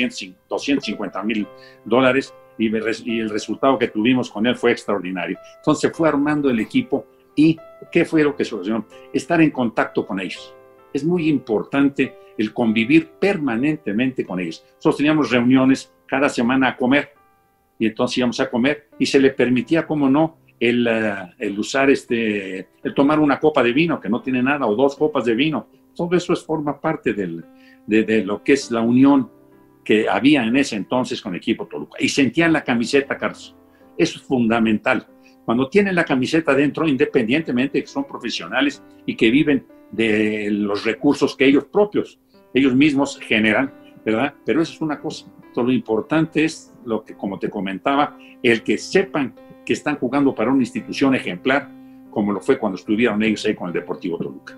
250 0.49 1.23
mil 1.23 1.47
dólares 1.85 2.35
y, 2.59 2.71
y 3.05 3.21
el 3.21 3.31
resultado 3.31 3.79
que 3.79 3.89
tuvimos 3.89 4.31
con 4.31 4.47
él 4.47 4.57
fue 4.57 4.73
extraordinario. 4.73 5.39
Entonces 5.59 5.91
fue 5.95 6.09
armando 6.09 6.51
el 6.51 6.61
equipo 6.61 7.07
y 7.35 7.57
¿qué 7.91 8.05
fue 8.05 8.23
lo 8.23 8.37
que 8.37 8.45
solucionó? 8.45 8.87
Estar 9.13 9.41
en 9.41 9.51
contacto 9.51 10.07
con 10.07 10.21
ellos. 10.21 10.55
Es 10.93 11.05
muy 11.05 11.29
importante 11.29 12.17
el 12.37 12.53
convivir 12.53 13.09
permanentemente 13.19 14.25
con 14.25 14.41
ellos. 14.41 14.65
Nosotros 14.77 14.97
teníamos 14.97 15.31
reuniones 15.31 15.93
cada 16.07 16.29
semana 16.29 16.69
a 16.69 16.77
comer 16.77 17.13
y 17.79 17.87
entonces 17.87 18.19
íbamos 18.19 18.39
a 18.41 18.51
comer 18.51 18.89
y 18.99 19.07
se 19.07 19.19
le 19.19 19.31
permitía, 19.31 19.87
como 19.87 20.09
no, 20.09 20.39
el, 20.61 20.87
eh, 20.87 21.15
el, 21.39 21.59
usar 21.59 21.91
este, 21.91 22.69
el 22.83 22.95
tomar 22.95 23.19
una 23.19 23.41
copa 23.41 23.63
de 23.63 23.73
vino, 23.73 23.99
que 23.99 24.09
no 24.09 24.23
tiene 24.23 24.43
nada, 24.43 24.67
o 24.67 24.77
dos 24.77 24.95
copas 24.97 25.25
de 25.25 25.35
vino. 25.35 25.67
Todo 25.95 26.17
eso 26.17 26.33
es, 26.33 26.45
forma 26.45 26.81
parte 26.81 27.13
del, 27.13 27.45
de, 27.87 28.05
de, 28.05 28.25
lo 28.25 28.43
que 28.43 28.53
es 28.53 28.71
la 28.71 28.81
unión 28.81 29.31
que 29.85 30.09
había 30.09 30.45
en 30.45 30.57
ese 30.57 30.77
entonces 30.77 31.21
con 31.21 31.33
el 31.33 31.39
equipo 31.39 31.67
Toluca. 31.67 31.97
Y 31.99 32.09
sentían 32.09 32.53
la 32.53 32.65
camiseta, 32.65 33.17
Carlos. 33.17 33.57
Es 33.97 34.21
fundamental. 34.21 35.07
Cuando 35.45 35.69
tienen 35.69 35.95
la 35.95 36.05
camiseta 36.05 36.55
dentro, 36.55 36.87
independientemente 36.87 37.79
de 37.79 37.83
que 37.83 37.89
son 37.89 38.05
profesionales 38.05 38.83
y 39.07 39.17
que 39.17 39.31
viven 39.31 39.67
de 39.91 40.49
los 40.51 40.85
recursos 40.85 41.37
que 41.37 41.47
ellos 41.47 41.65
propios, 41.65 42.21
ellos 42.55 42.75
mismos 42.75 43.19
generan, 43.19 43.73
¿verdad? 44.05 44.35
Pero 44.45 44.63
eso 44.63 44.73
es 44.73 44.81
una 44.81 45.01
cosa. 45.01 45.27
Todo 45.53 45.67
lo 45.67 45.73
importante 45.73 46.45
es 46.45 46.73
lo 46.85 47.05
que, 47.05 47.15
como 47.15 47.39
te 47.39 47.51
comentaba, 47.51 48.17
el 48.43 48.63
que 48.63 48.79
sepan 48.79 49.35
que 49.65 49.73
están 49.73 49.97
jugando 49.97 50.35
para 50.35 50.51
una 50.51 50.63
institución 50.63 51.15
ejemplar, 51.15 51.71
como 52.11 52.33
lo 52.33 52.41
fue 52.41 52.59
cuando 52.59 52.77
estuvieron 52.77 53.23
ellos 53.23 53.45
ahí 53.45 53.55
con 53.55 53.69
el 53.69 53.73
Deportivo 53.73 54.19
Toluca. 54.19 54.57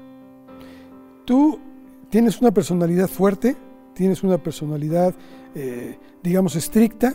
Tú 1.25 1.59
tienes 2.11 2.41
una 2.41 2.53
personalidad 2.53 3.09
fuerte, 3.09 3.57
tienes 3.95 4.23
una 4.23 4.39
personalidad, 4.39 5.15
eh, 5.55 5.99
digamos, 6.23 6.57
estricta, 6.57 7.15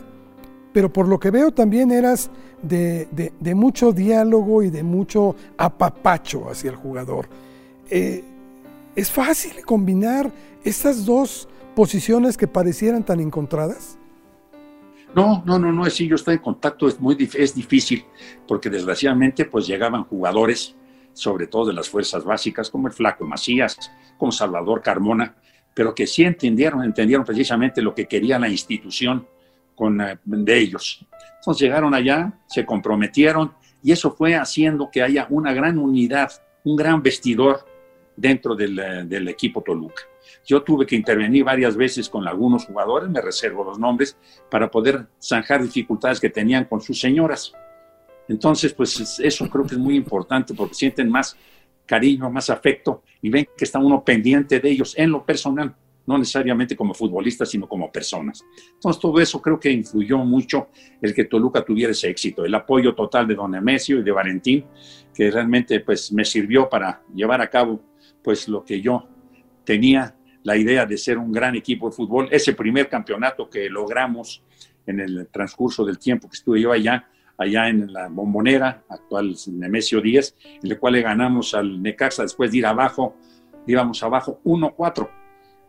pero 0.74 0.92
por 0.92 1.08
lo 1.08 1.20
que 1.20 1.32
veo 1.32 1.52
también 1.52 1.92
eras 1.92 2.30
de, 2.62 3.08
de, 3.40 3.56
mucho 3.56 3.92
diálogo 3.92 4.64
y 4.64 4.70
de 4.70 4.84
mucho 4.84 5.36
apapacho 5.58 6.50
hacia 6.50 6.72
el 6.72 6.76
jugador. 6.76 7.28
Eh, 7.90 8.24
¿Es 8.96 9.12
fácil 9.12 9.64
combinar 9.66 10.32
estas 10.64 11.06
dos 11.06 11.48
posiciones 11.76 12.38
que 12.38 12.48
parecieran 12.48 13.04
tan 13.04 13.20
encontradas? 13.20 13.98
No, 15.16 15.42
no, 15.46 15.58
no, 15.58 15.72
no, 15.72 15.86
es 15.86 15.94
si 15.96 16.08
yo 16.08 16.16
estoy 16.16 16.36
en 16.36 16.42
contacto, 16.42 16.88
es 16.88 17.00
muy 17.00 17.18
es 17.34 17.56
difícil, 17.56 18.06
porque 18.48 18.70
desgraciadamente 18.70 19.46
pues 19.46 19.66
llegaban 19.66 20.04
jugadores, 20.04 20.76
sobre 21.14 21.48
todo 21.48 21.68
de 21.68 21.74
las 21.74 21.90
fuerzas 21.90 22.24
básicas, 22.24 22.70
como 22.70 22.88
el 22.88 22.94
Flaco 22.94 23.26
Macías, 23.26 23.92
como 24.18 24.32
Salvador 24.32 24.82
Carmona, 24.82 25.36
pero 25.80 25.96
que 25.96 26.06
sí 26.06 26.26
entendieron, 26.26 26.84
entendieron 26.84 27.26
precisamente 27.26 27.82
lo 27.82 27.96
que 27.96 28.06
quería 28.06 28.38
la 28.38 28.50
institución 28.50 29.26
con, 29.74 30.02
eh, 30.02 30.20
de 30.26 30.58
ellos. 30.58 31.06
Entonces 31.38 31.62
llegaron 31.62 31.94
allá, 31.94 32.34
se 32.48 32.66
comprometieron 32.66 33.54
y 33.82 33.94
eso 33.94 34.12
fue 34.12 34.36
haciendo 34.36 34.90
que 34.92 35.02
haya 35.02 35.26
una 35.30 35.54
gran 35.54 35.78
unidad, 35.78 36.34
un 36.66 36.76
gran 36.76 37.02
vestidor 37.02 37.66
dentro 38.18 38.58
del, 38.58 38.78
eh, 38.78 39.04
del, 39.06 39.30
equipo 39.30 39.62
Toluca. 39.62 40.04
Yo 40.46 40.62
tuve 40.64 40.86
que 40.86 40.98
intervenir 40.98 41.46
varias 41.46 41.78
veces 41.78 42.10
con 42.10 42.28
algunos 42.28 42.66
jugadores, 42.66 43.10
me 43.10 43.22
reservo 43.22 43.64
los 43.64 43.80
nombres, 43.80 44.18
para 44.52 44.70
poder 44.70 45.08
zanjar 45.24 45.64
dificultades 45.64 46.20
que 46.20 46.30
tenían 46.30 46.66
con 46.66 46.82
sus 46.82 47.00
señoras. 47.00 47.54
Entonces, 48.28 48.74
pues 48.74 49.18
eso 49.22 49.50
creo 49.50 49.66
que 49.66 49.76
es 49.76 49.80
muy 49.80 49.96
importante 49.96 50.54
porque 50.54 50.74
sienten 50.76 51.10
más 51.10 51.38
cariño, 51.90 52.30
más 52.30 52.52
afecto 52.52 53.02
y 53.20 53.32
ven 53.32 53.48
que 53.58 53.66
está 53.66 53.80
uno 53.80 54.04
pendiente 54.06 54.60
de 54.60 54.70
ellos 54.70 54.94
en 54.96 55.10
lo 55.10 55.26
personal, 55.26 55.76
no 56.06 56.20
necesariamente 56.20 56.76
como 56.76 56.94
futbolistas, 56.94 57.50
sino 57.50 57.68
como 57.68 57.92
personas. 57.92 58.46
Entonces, 58.76 59.02
todo 59.02 59.20
eso 59.20 59.42
creo 59.42 59.60
que 59.60 59.72
influyó 59.72 60.20
mucho 60.20 60.68
el 61.02 61.16
que 61.16 61.26
Toluca 61.26 61.66
tuviera 61.66 61.92
ese 61.92 62.08
éxito, 62.08 62.46
el 62.46 62.54
apoyo 62.54 62.94
total 62.94 63.28
de 63.28 63.34
Don 63.34 63.56
Emesio 63.56 63.98
y 63.98 64.04
de 64.04 64.12
Valentín, 64.12 64.66
que 65.16 65.32
realmente 65.32 65.80
pues 65.80 66.12
me 66.12 66.24
sirvió 66.24 66.70
para 66.70 67.02
llevar 67.16 67.42
a 67.42 67.50
cabo 67.50 67.82
pues 68.24 68.48
lo 68.48 68.64
que 68.64 68.80
yo 68.80 69.08
tenía 69.64 70.16
la 70.44 70.56
idea 70.56 70.86
de 70.86 70.96
ser 70.96 71.18
un 71.18 71.32
gran 71.32 71.56
equipo 71.56 71.90
de 71.90 71.96
fútbol. 71.96 72.28
Ese 72.30 72.54
primer 72.54 72.88
campeonato 72.88 73.50
que 73.50 73.68
logramos 73.68 74.44
en 74.86 75.00
el 75.00 75.28
transcurso 75.32 75.84
del 75.84 75.98
tiempo 75.98 76.30
que 76.30 76.36
estuve 76.36 76.62
yo 76.62 76.72
allá, 76.72 77.10
allá 77.40 77.70
en 77.70 77.92
la 77.92 78.08
Bombonera, 78.10 78.84
actual 78.90 79.36
Nemesio 79.52 80.02
10, 80.02 80.36
en 80.64 80.72
el 80.72 80.78
cual 80.78 80.94
le 80.94 81.02
ganamos 81.02 81.54
al 81.54 81.82
Necaxa 81.82 82.24
después 82.24 82.52
de 82.52 82.60
ir 82.60 82.66
abajo, 82.66 83.16
íbamos 83.66 84.04
abajo 84.04 84.40
1-4. 84.44 85.10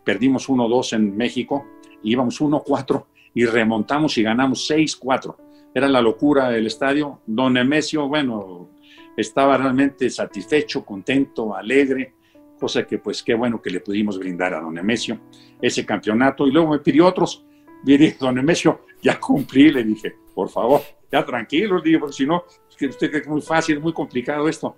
Perdimos 0.05 0.49
1-2 0.49 0.95
en 0.95 1.17
México, 1.17 1.65
íbamos 2.03 2.41
1-4 2.41 3.07
y 3.35 3.47
remontamos 3.47 4.19
y 4.19 4.23
ganamos 4.23 4.69
6-4. 4.71 5.37
Era 5.75 5.89
la 5.89 6.03
locura 6.03 6.51
del 6.51 6.67
estadio. 6.67 7.21
Don 7.27 7.55
Nemesio, 7.55 8.09
bueno, 8.09 8.71
estaba 9.17 9.57
realmente 9.57 10.11
satisfecho, 10.11 10.85
contento, 10.85 11.55
alegre 11.55 12.15
cosa 12.61 12.87
que 12.87 12.99
pues 12.99 13.23
qué 13.23 13.35
bueno 13.35 13.61
que 13.61 13.71
le 13.71 13.81
pudimos 13.81 14.19
brindar 14.19 14.55
a 14.55 14.61
don 14.61 14.75
Nemesio 14.75 15.19
ese 15.61 15.85
campeonato. 15.85 16.47
Y 16.47 16.53
luego 16.53 16.73
me 16.73 16.79
pidió 16.79 17.07
otros, 17.07 17.45
mire, 17.85 18.17
don 18.21 18.35
Nemesio, 18.35 18.83
ya 19.03 19.19
cumplí, 19.19 19.73
le 19.73 19.83
dije, 19.83 20.17
por 20.41 20.49
favor, 20.49 20.81
ya 21.13 21.23
tranquilo, 21.23 21.83
digo, 21.83 22.01
porque 22.01 22.15
si 22.15 22.25
no, 22.25 22.45
es 22.71 22.75
que 22.75 22.87
usted 22.87 23.11
cree 23.11 23.21
que 23.21 23.27
es 23.27 23.31
muy 23.31 23.43
fácil, 23.43 23.79
muy 23.79 23.93
complicado 23.93 24.49
esto. 24.49 24.75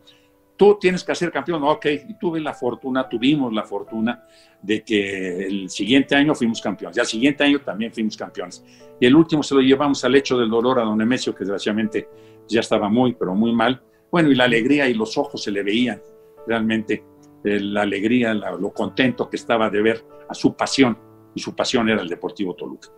Tú 0.56 0.76
tienes 0.80 1.04
que 1.04 1.14
ser 1.14 1.30
campeón, 1.30 1.62
ok, 1.62 1.86
y 2.08 2.18
tuve 2.18 2.40
la 2.40 2.52
fortuna, 2.52 3.08
tuvimos 3.08 3.52
la 3.52 3.62
fortuna 3.62 4.24
de 4.60 4.82
que 4.82 5.46
el 5.46 5.70
siguiente 5.70 6.16
año 6.16 6.34
fuimos 6.34 6.60
campeones, 6.60 6.96
ya 6.96 7.02
el 7.02 7.08
siguiente 7.08 7.44
año 7.44 7.60
también 7.60 7.92
fuimos 7.92 8.16
campeones. 8.16 8.64
Y 8.98 9.06
el 9.06 9.14
último 9.14 9.44
se 9.44 9.54
lo 9.54 9.60
llevamos 9.60 10.04
al 10.04 10.16
hecho 10.16 10.36
del 10.36 10.50
dolor 10.50 10.80
a 10.80 10.82
don 10.82 10.98
Nemesio, 10.98 11.32
que 11.32 11.44
desgraciadamente 11.44 12.08
ya 12.48 12.58
estaba 12.58 12.88
muy, 12.88 13.14
pero 13.14 13.36
muy 13.36 13.52
mal. 13.52 13.80
Bueno, 14.10 14.32
y 14.32 14.34
la 14.34 14.42
alegría 14.42 14.88
y 14.88 14.94
los 14.94 15.16
ojos 15.16 15.44
se 15.44 15.52
le 15.52 15.62
veían 15.62 16.02
realmente 16.44 17.04
la 17.44 17.82
alegría, 17.82 18.34
lo 18.34 18.72
contento 18.72 19.30
que 19.30 19.36
estaba 19.36 19.70
de 19.70 19.80
ver 19.80 20.04
a 20.28 20.34
su 20.34 20.56
pasión, 20.56 20.98
y 21.36 21.40
su 21.40 21.54
pasión 21.54 21.88
era 21.88 22.02
el 22.02 22.08
Deportivo 22.08 22.52
Toluca. 22.56 22.88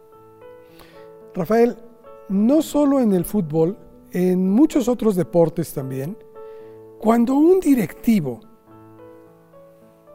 Rafael, 1.35 1.77
no 2.29 2.63
solo 2.63 3.01
en 3.01 3.13
el 3.13 3.25
fútbol, 3.25 3.79
en 4.11 4.51
muchos 4.51 4.89
otros 4.89 5.17
deportes 5.17 5.73
también, 5.73 6.17
cuando 7.01 7.35
un 7.35 7.61
directivo 7.61 8.41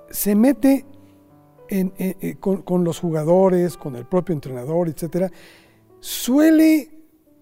se 0.09 0.35
mete 0.35 0.85
eh, 1.69 2.37
con, 2.39 2.83
los 2.83 2.99
jugadores, 2.99 3.77
con 3.77 3.95
el 3.95 4.05
propio 4.05 4.33
entrenador, 4.33 4.89
etc., 4.89 5.31
suele 5.99 6.89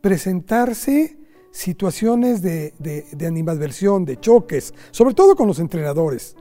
presentarse 0.02 1.18
situaciones 1.52 2.42
de, 2.42 2.74
de 2.78 3.26
animadversión, 3.26 4.04
de 4.04 4.20
choques, 4.20 4.74
sobre 4.92 5.14
todo 5.14 5.36
con 5.36 5.48
los 5.48 5.60
entrenadores. 5.60 6.36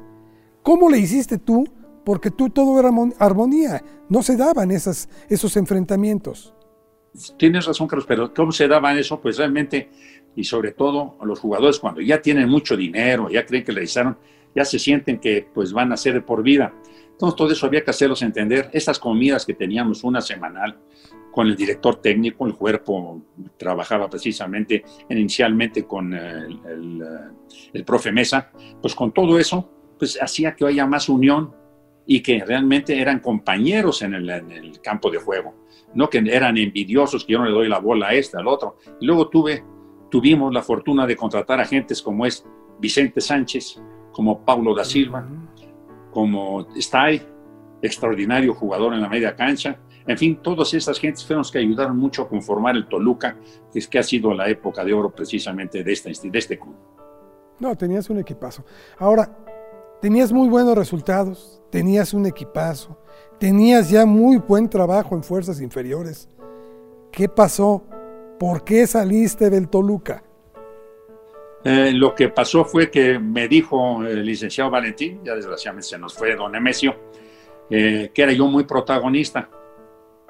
¿Cómo 0.62 0.90
le 0.90 0.98
hiciste 0.98 1.38
tú? 1.38 1.64
Porque 2.04 2.32
tú 2.32 2.50
todo 2.50 2.80
era 2.80 2.90
armonía, 3.18 3.82
no 4.08 4.22
se 4.24 4.36
daban 4.36 4.72
esos 4.72 5.56
enfrentamientos. 5.56 6.55
Tienes 7.36 7.66
razón, 7.66 7.86
Carlos, 7.86 8.06
pero 8.06 8.32
¿cómo 8.32 8.52
se 8.52 8.68
daban 8.68 8.98
eso? 8.98 9.20
Pues 9.20 9.38
realmente, 9.38 9.90
y 10.34 10.44
sobre 10.44 10.72
todo 10.72 11.16
los 11.22 11.38
jugadores 11.38 11.78
cuando 11.78 12.00
ya 12.00 12.20
tienen 12.20 12.48
mucho 12.48 12.76
dinero, 12.76 13.28
ya 13.30 13.44
creen 13.44 13.64
que 13.64 13.72
le 13.72 13.84
hicieron, 13.84 14.18
ya 14.54 14.64
se 14.64 14.78
sienten 14.78 15.18
que 15.18 15.48
pues 15.52 15.72
van 15.72 15.92
a 15.92 15.96
ser 15.96 16.24
por 16.24 16.42
vida. 16.42 16.74
Entonces 17.10 17.36
todo 17.36 17.50
eso 17.50 17.66
había 17.66 17.82
que 17.82 17.90
hacerlos 17.90 18.22
entender. 18.22 18.70
Esas 18.72 18.98
comidas 18.98 19.46
que 19.46 19.54
teníamos 19.54 20.04
una 20.04 20.20
semanal 20.20 20.78
con 21.32 21.46
el 21.46 21.56
director 21.56 21.96
técnico, 21.96 22.46
el 22.46 22.54
cuerpo 22.54 23.22
trabajaba 23.58 24.08
precisamente 24.08 24.84
inicialmente 25.10 25.84
con 25.84 26.14
el, 26.14 26.58
el, 26.66 27.04
el 27.72 27.84
profe 27.84 28.10
Mesa, 28.10 28.50
pues 28.80 28.94
con 28.94 29.12
todo 29.12 29.38
eso 29.38 29.70
pues 29.98 30.18
hacía 30.20 30.54
que 30.54 30.66
haya 30.66 30.86
más 30.86 31.08
unión 31.08 31.54
y 32.06 32.22
que 32.22 32.42
realmente 32.44 33.00
eran 33.00 33.20
compañeros 33.20 34.02
en 34.02 34.14
el, 34.14 34.80
campo 34.80 35.10
de 35.10 35.18
juego, 35.18 35.54
no 35.96 36.08
que 36.08 36.18
eran 36.18 36.56
envidiosos, 36.56 37.24
que 37.24 37.32
yo 37.32 37.38
no 37.38 37.46
le 37.46 37.52
doy 37.52 37.68
la 37.68 37.80
bola 37.80 38.08
a 38.08 38.14
este, 38.14 38.36
al 38.36 38.46
otro. 38.46 38.76
Y 39.00 39.06
luego 39.06 39.28
tuve, 39.28 39.64
tuvimos 40.10 40.52
la 40.52 40.62
fortuna 40.62 41.06
de 41.06 41.16
contratar 41.16 41.58
a 41.58 41.64
gentes 41.64 42.02
como 42.02 42.26
es 42.26 42.46
Vicente 42.78 43.20
Sánchez, 43.20 43.82
como 44.12 44.44
Paulo 44.44 44.74
da 44.74 44.84
Silva, 44.84 45.26
como 46.10 46.68
Stay, 46.76 47.22
extraordinario 47.82 48.54
jugador 48.54 48.94
en 48.94 49.00
la 49.00 49.08
media 49.08 49.34
cancha. 49.34 49.78
En 50.06 50.16
fin, 50.16 50.36
todas 50.42 50.72
esas 50.74 51.00
gentes 51.00 51.24
fueron 51.24 51.40
los 51.40 51.50
que 51.50 51.58
ayudaron 51.58 51.96
mucho 51.96 52.22
a 52.22 52.28
conformar 52.28 52.76
el 52.76 52.86
Toluca, 52.86 53.36
que 53.72 53.78
es 53.78 53.88
que 53.88 53.98
ha 53.98 54.02
sido 54.02 54.32
la 54.34 54.48
época 54.48 54.84
de 54.84 54.92
oro 54.92 55.10
precisamente 55.10 55.82
de 55.82 55.92
este, 55.92 56.12
de 56.30 56.38
este 56.38 56.58
club. 56.58 56.76
No, 57.58 57.74
tenías 57.74 58.08
un 58.10 58.18
equipazo. 58.18 58.64
Ahora, 58.98 59.34
Tenías 60.00 60.30
muy 60.30 60.48
buenos 60.48 60.76
resultados, 60.76 61.62
tenías 61.70 62.12
un 62.12 62.26
equipazo, 62.26 62.98
tenías 63.38 63.90
ya 63.90 64.06
muy 64.06 64.38
buen 64.38 64.68
trabajo 64.68 65.14
en 65.14 65.22
fuerzas 65.22 65.60
inferiores. 65.60 66.28
¿Qué 67.12 67.28
pasó? 67.28 67.84
¿Por 68.38 68.64
qué 68.64 68.86
saliste 68.86 69.50
del 69.50 69.68
Toluca? 69.68 70.22
Eh, 71.64 71.92
lo 71.92 72.14
que 72.14 72.28
pasó 72.28 72.64
fue 72.64 72.90
que 72.90 73.18
me 73.18 73.48
dijo 73.48 74.04
el 74.04 74.24
licenciado 74.24 74.70
Valentín, 74.70 75.20
ya 75.24 75.34
desgraciadamente 75.34 75.88
se 75.88 75.98
nos 75.98 76.14
fue 76.14 76.36
don 76.36 76.54
Emesio, 76.54 76.94
eh, 77.68 78.10
que 78.14 78.22
era 78.22 78.32
yo 78.32 78.46
muy 78.46 78.64
protagonista. 78.64 79.48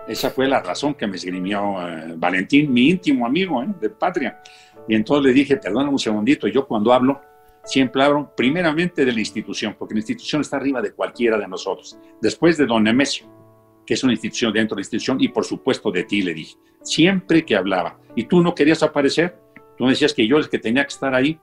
Esa 0.08 0.30
fue 0.30 0.46
la 0.46 0.62
razón 0.62 0.94
que 0.94 1.06
me 1.06 1.16
esgrimió 1.16 1.86
eh, 1.86 2.14
Valentín, 2.16 2.72
mi 2.72 2.88
íntimo 2.88 3.26
amigo 3.26 3.62
de 3.80 3.90
patria. 3.90 4.40
Y 4.88 4.94
entonces 4.94 5.26
le 5.26 5.32
dije, 5.32 5.56
perdóname 5.56 5.90
un 5.90 5.98
segundito, 5.98 6.46
yo 6.46 6.66
cuando 6.66 6.92
hablo, 6.92 7.20
siempre 7.66 8.02
hablo 8.02 8.32
primeramente 8.34 9.04
de 9.04 9.12
la 9.12 9.20
institución, 9.20 9.76
porque 9.78 9.94
la 9.94 10.00
institución 10.00 10.40
está 10.40 10.56
arriba 10.56 10.80
de 10.80 10.92
cualquiera 10.92 11.36
de 11.36 11.48
nosotros. 11.48 11.98
Después 12.22 12.56
de 12.56 12.64
don 12.64 12.84
Nemesio, 12.84 13.26
que 13.84 13.94
es 13.94 14.02
una 14.02 14.12
institución 14.12 14.52
dentro 14.52 14.74
de 14.74 14.80
la 14.80 14.84
institución, 14.84 15.18
y 15.20 15.28
por 15.28 15.44
supuesto 15.44 15.90
de 15.90 16.04
ti, 16.04 16.22
le 16.22 16.32
dije, 16.32 16.56
siempre 16.82 17.44
que 17.44 17.56
hablaba. 17.56 17.98
Y 18.14 18.24
tú 18.24 18.40
no 18.40 18.54
querías 18.54 18.82
aparecer, 18.82 19.38
tú 19.76 19.84
me 19.84 19.90
decías 19.90 20.14
que 20.14 20.26
yo 20.26 20.38
el 20.38 20.48
que 20.48 20.58
tenía 20.58 20.84
que 20.84 20.94
estar 20.94 21.14
ahí, 21.14 21.38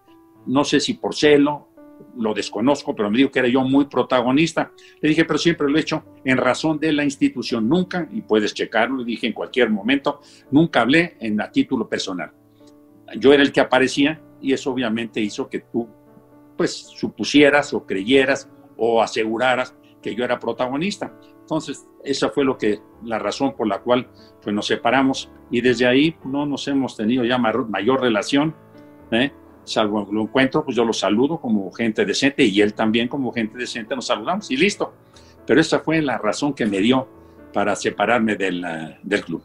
no 0.45 0.63
sé 0.63 0.79
si 0.79 0.95
por 0.95 1.13
celo, 1.13 1.69
lo 2.17 2.33
desconozco, 2.33 2.95
pero 2.95 3.09
me 3.09 3.17
dijo 3.17 3.31
que 3.31 3.39
era 3.39 3.47
yo 3.47 3.61
muy 3.61 3.85
protagonista. 3.85 4.71
Le 5.01 5.09
dije, 5.09 5.25
pero 5.25 5.39
siempre 5.39 5.69
lo 5.69 5.77
he 5.77 5.81
hecho 5.81 6.03
en 6.25 6.37
razón 6.37 6.79
de 6.79 6.91
la 6.91 7.03
institución. 7.03 7.67
Nunca, 7.67 8.07
y 8.11 8.21
puedes 8.21 8.53
checarlo, 8.53 8.97
le 8.97 9.05
dije 9.05 9.27
en 9.27 9.33
cualquier 9.33 9.69
momento, 9.69 10.21
nunca 10.51 10.81
hablé 10.81 11.17
en 11.19 11.39
a 11.41 11.51
título 11.51 11.87
personal. 11.87 12.31
Yo 13.17 13.33
era 13.33 13.43
el 13.43 13.51
que 13.51 13.61
aparecía 13.61 14.21
y 14.41 14.53
eso 14.53 14.71
obviamente 14.71 15.21
hizo 15.21 15.47
que 15.47 15.59
tú 15.59 15.87
pues 16.63 16.75
supusieras 16.75 17.73
o 17.73 17.85
creyeras 17.85 18.49
o 18.77 19.01
aseguraras 19.01 19.75
que 20.01 20.15
yo 20.15 20.23
era 20.23 20.39
protagonista. 20.39 21.13
Entonces, 21.41 21.85
esa 22.05 22.29
fue 22.29 22.45
lo 22.45 22.57
que, 22.57 22.79
la 23.03 23.19
razón 23.19 23.53
por 23.53 23.67
la 23.67 23.81
cual 23.81 24.07
pues, 24.41 24.55
nos 24.55 24.67
separamos 24.67 25.29
y 25.51 25.59
desde 25.59 25.85
ahí 25.85 26.15
no 26.23 26.45
nos 26.45 26.65
hemos 26.69 26.95
tenido 26.95 27.25
ya 27.25 27.37
mayor, 27.37 27.99
relación. 27.99 28.55
¿eh? 29.11 29.33
Salvo 29.65 30.07
lo 30.09 30.21
encuentro, 30.21 30.63
pues 30.63 30.77
yo 30.77 30.85
lo 30.85 30.93
saludo 30.93 31.41
como 31.41 31.69
gente 31.73 32.05
decente 32.05 32.45
y 32.45 32.61
él 32.61 32.73
también 32.73 33.09
como 33.09 33.33
gente 33.33 33.57
decente 33.57 33.93
nos 33.93 34.07
saludamos 34.07 34.49
y 34.49 34.55
listo. 34.55 34.93
Pero 35.45 35.59
esa 35.59 35.79
fue 35.79 36.01
la 36.01 36.17
razón 36.17 36.53
que 36.53 36.65
me 36.65 36.79
dio 36.79 37.09
para 37.51 37.75
separarme 37.75 38.37
del, 38.37 38.63
eh, 38.63 38.99
del 39.03 39.25
club. 39.25 39.43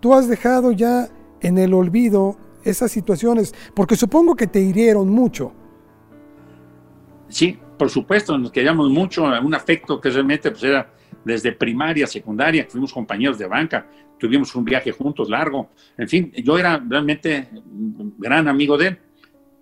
Tú 0.00 0.12
has 0.12 0.28
dejado 0.28 0.72
ya 0.72 1.08
en 1.40 1.56
el 1.56 1.72
olvido 1.72 2.36
esas 2.64 2.92
situaciones, 2.92 3.54
porque 3.74 3.96
supongo 3.96 4.36
que 4.36 4.46
te 4.46 4.60
hirieron 4.60 5.08
mucho. 5.08 5.54
Sí, 7.28 7.58
por 7.78 7.90
supuesto, 7.90 8.36
nos 8.38 8.50
queríamos 8.50 8.90
mucho, 8.90 9.24
un 9.24 9.54
afecto 9.54 10.00
que 10.00 10.10
realmente 10.10 10.50
pues, 10.50 10.64
era 10.64 10.90
desde 11.24 11.52
primaria, 11.52 12.06
secundaria, 12.06 12.66
fuimos 12.68 12.92
compañeros 12.92 13.38
de 13.38 13.46
banca, 13.46 13.86
tuvimos 14.18 14.54
un 14.54 14.64
viaje 14.64 14.92
juntos 14.92 15.28
largo, 15.28 15.70
en 15.96 16.08
fin, 16.08 16.32
yo 16.32 16.58
era 16.58 16.82
realmente 16.86 17.48
gran 18.18 18.48
amigo 18.48 18.76
de 18.76 18.86
él. 18.88 18.98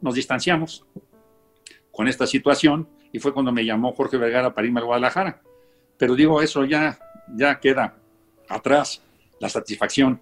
Nos 0.00 0.14
distanciamos 0.14 0.87
con 1.90 2.06
esta 2.06 2.26
situación 2.26 2.88
y 3.12 3.18
fue 3.18 3.32
cuando 3.32 3.50
me 3.52 3.64
llamó 3.64 3.92
Jorge 3.92 4.16
Vergara 4.16 4.54
para 4.54 4.66
irme 4.66 4.80
a 4.80 4.85
Guadalajara. 4.85 5.42
Pero 5.99 6.14
digo, 6.14 6.42
eso 6.42 6.64
ya, 6.64 6.99
ya 7.35 7.58
queda 7.58 7.96
atrás, 8.49 9.02
la 9.40 9.49
satisfacción 9.49 10.20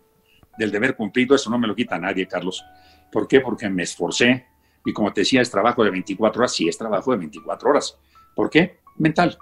del 0.57 0.71
deber 0.71 0.97
cumplido, 0.97 1.35
eso 1.35 1.51
no 1.51 1.59
me 1.59 1.67
lo 1.67 1.75
quita 1.75 1.99
nadie, 1.99 2.27
Carlos. 2.27 2.65
¿Por 3.11 3.29
qué? 3.29 3.41
Porque 3.41 3.69
me 3.69 3.83
esforcé 3.83 4.47
y 4.85 4.93
como 4.93 5.13
te 5.13 5.23
decía, 5.23 5.41
es 5.41 5.51
trabajo 5.51 5.83
de 5.83 5.91
24 5.91 6.41
horas, 6.41 6.53
sí 6.53 6.69
es 6.69 6.77
trabajo 6.77 7.13
de 7.13 7.19
24 7.19 7.71
horas. 7.71 7.99
¿Por 8.35 8.51
qué? 8.51 8.81
Mental. 8.99 9.37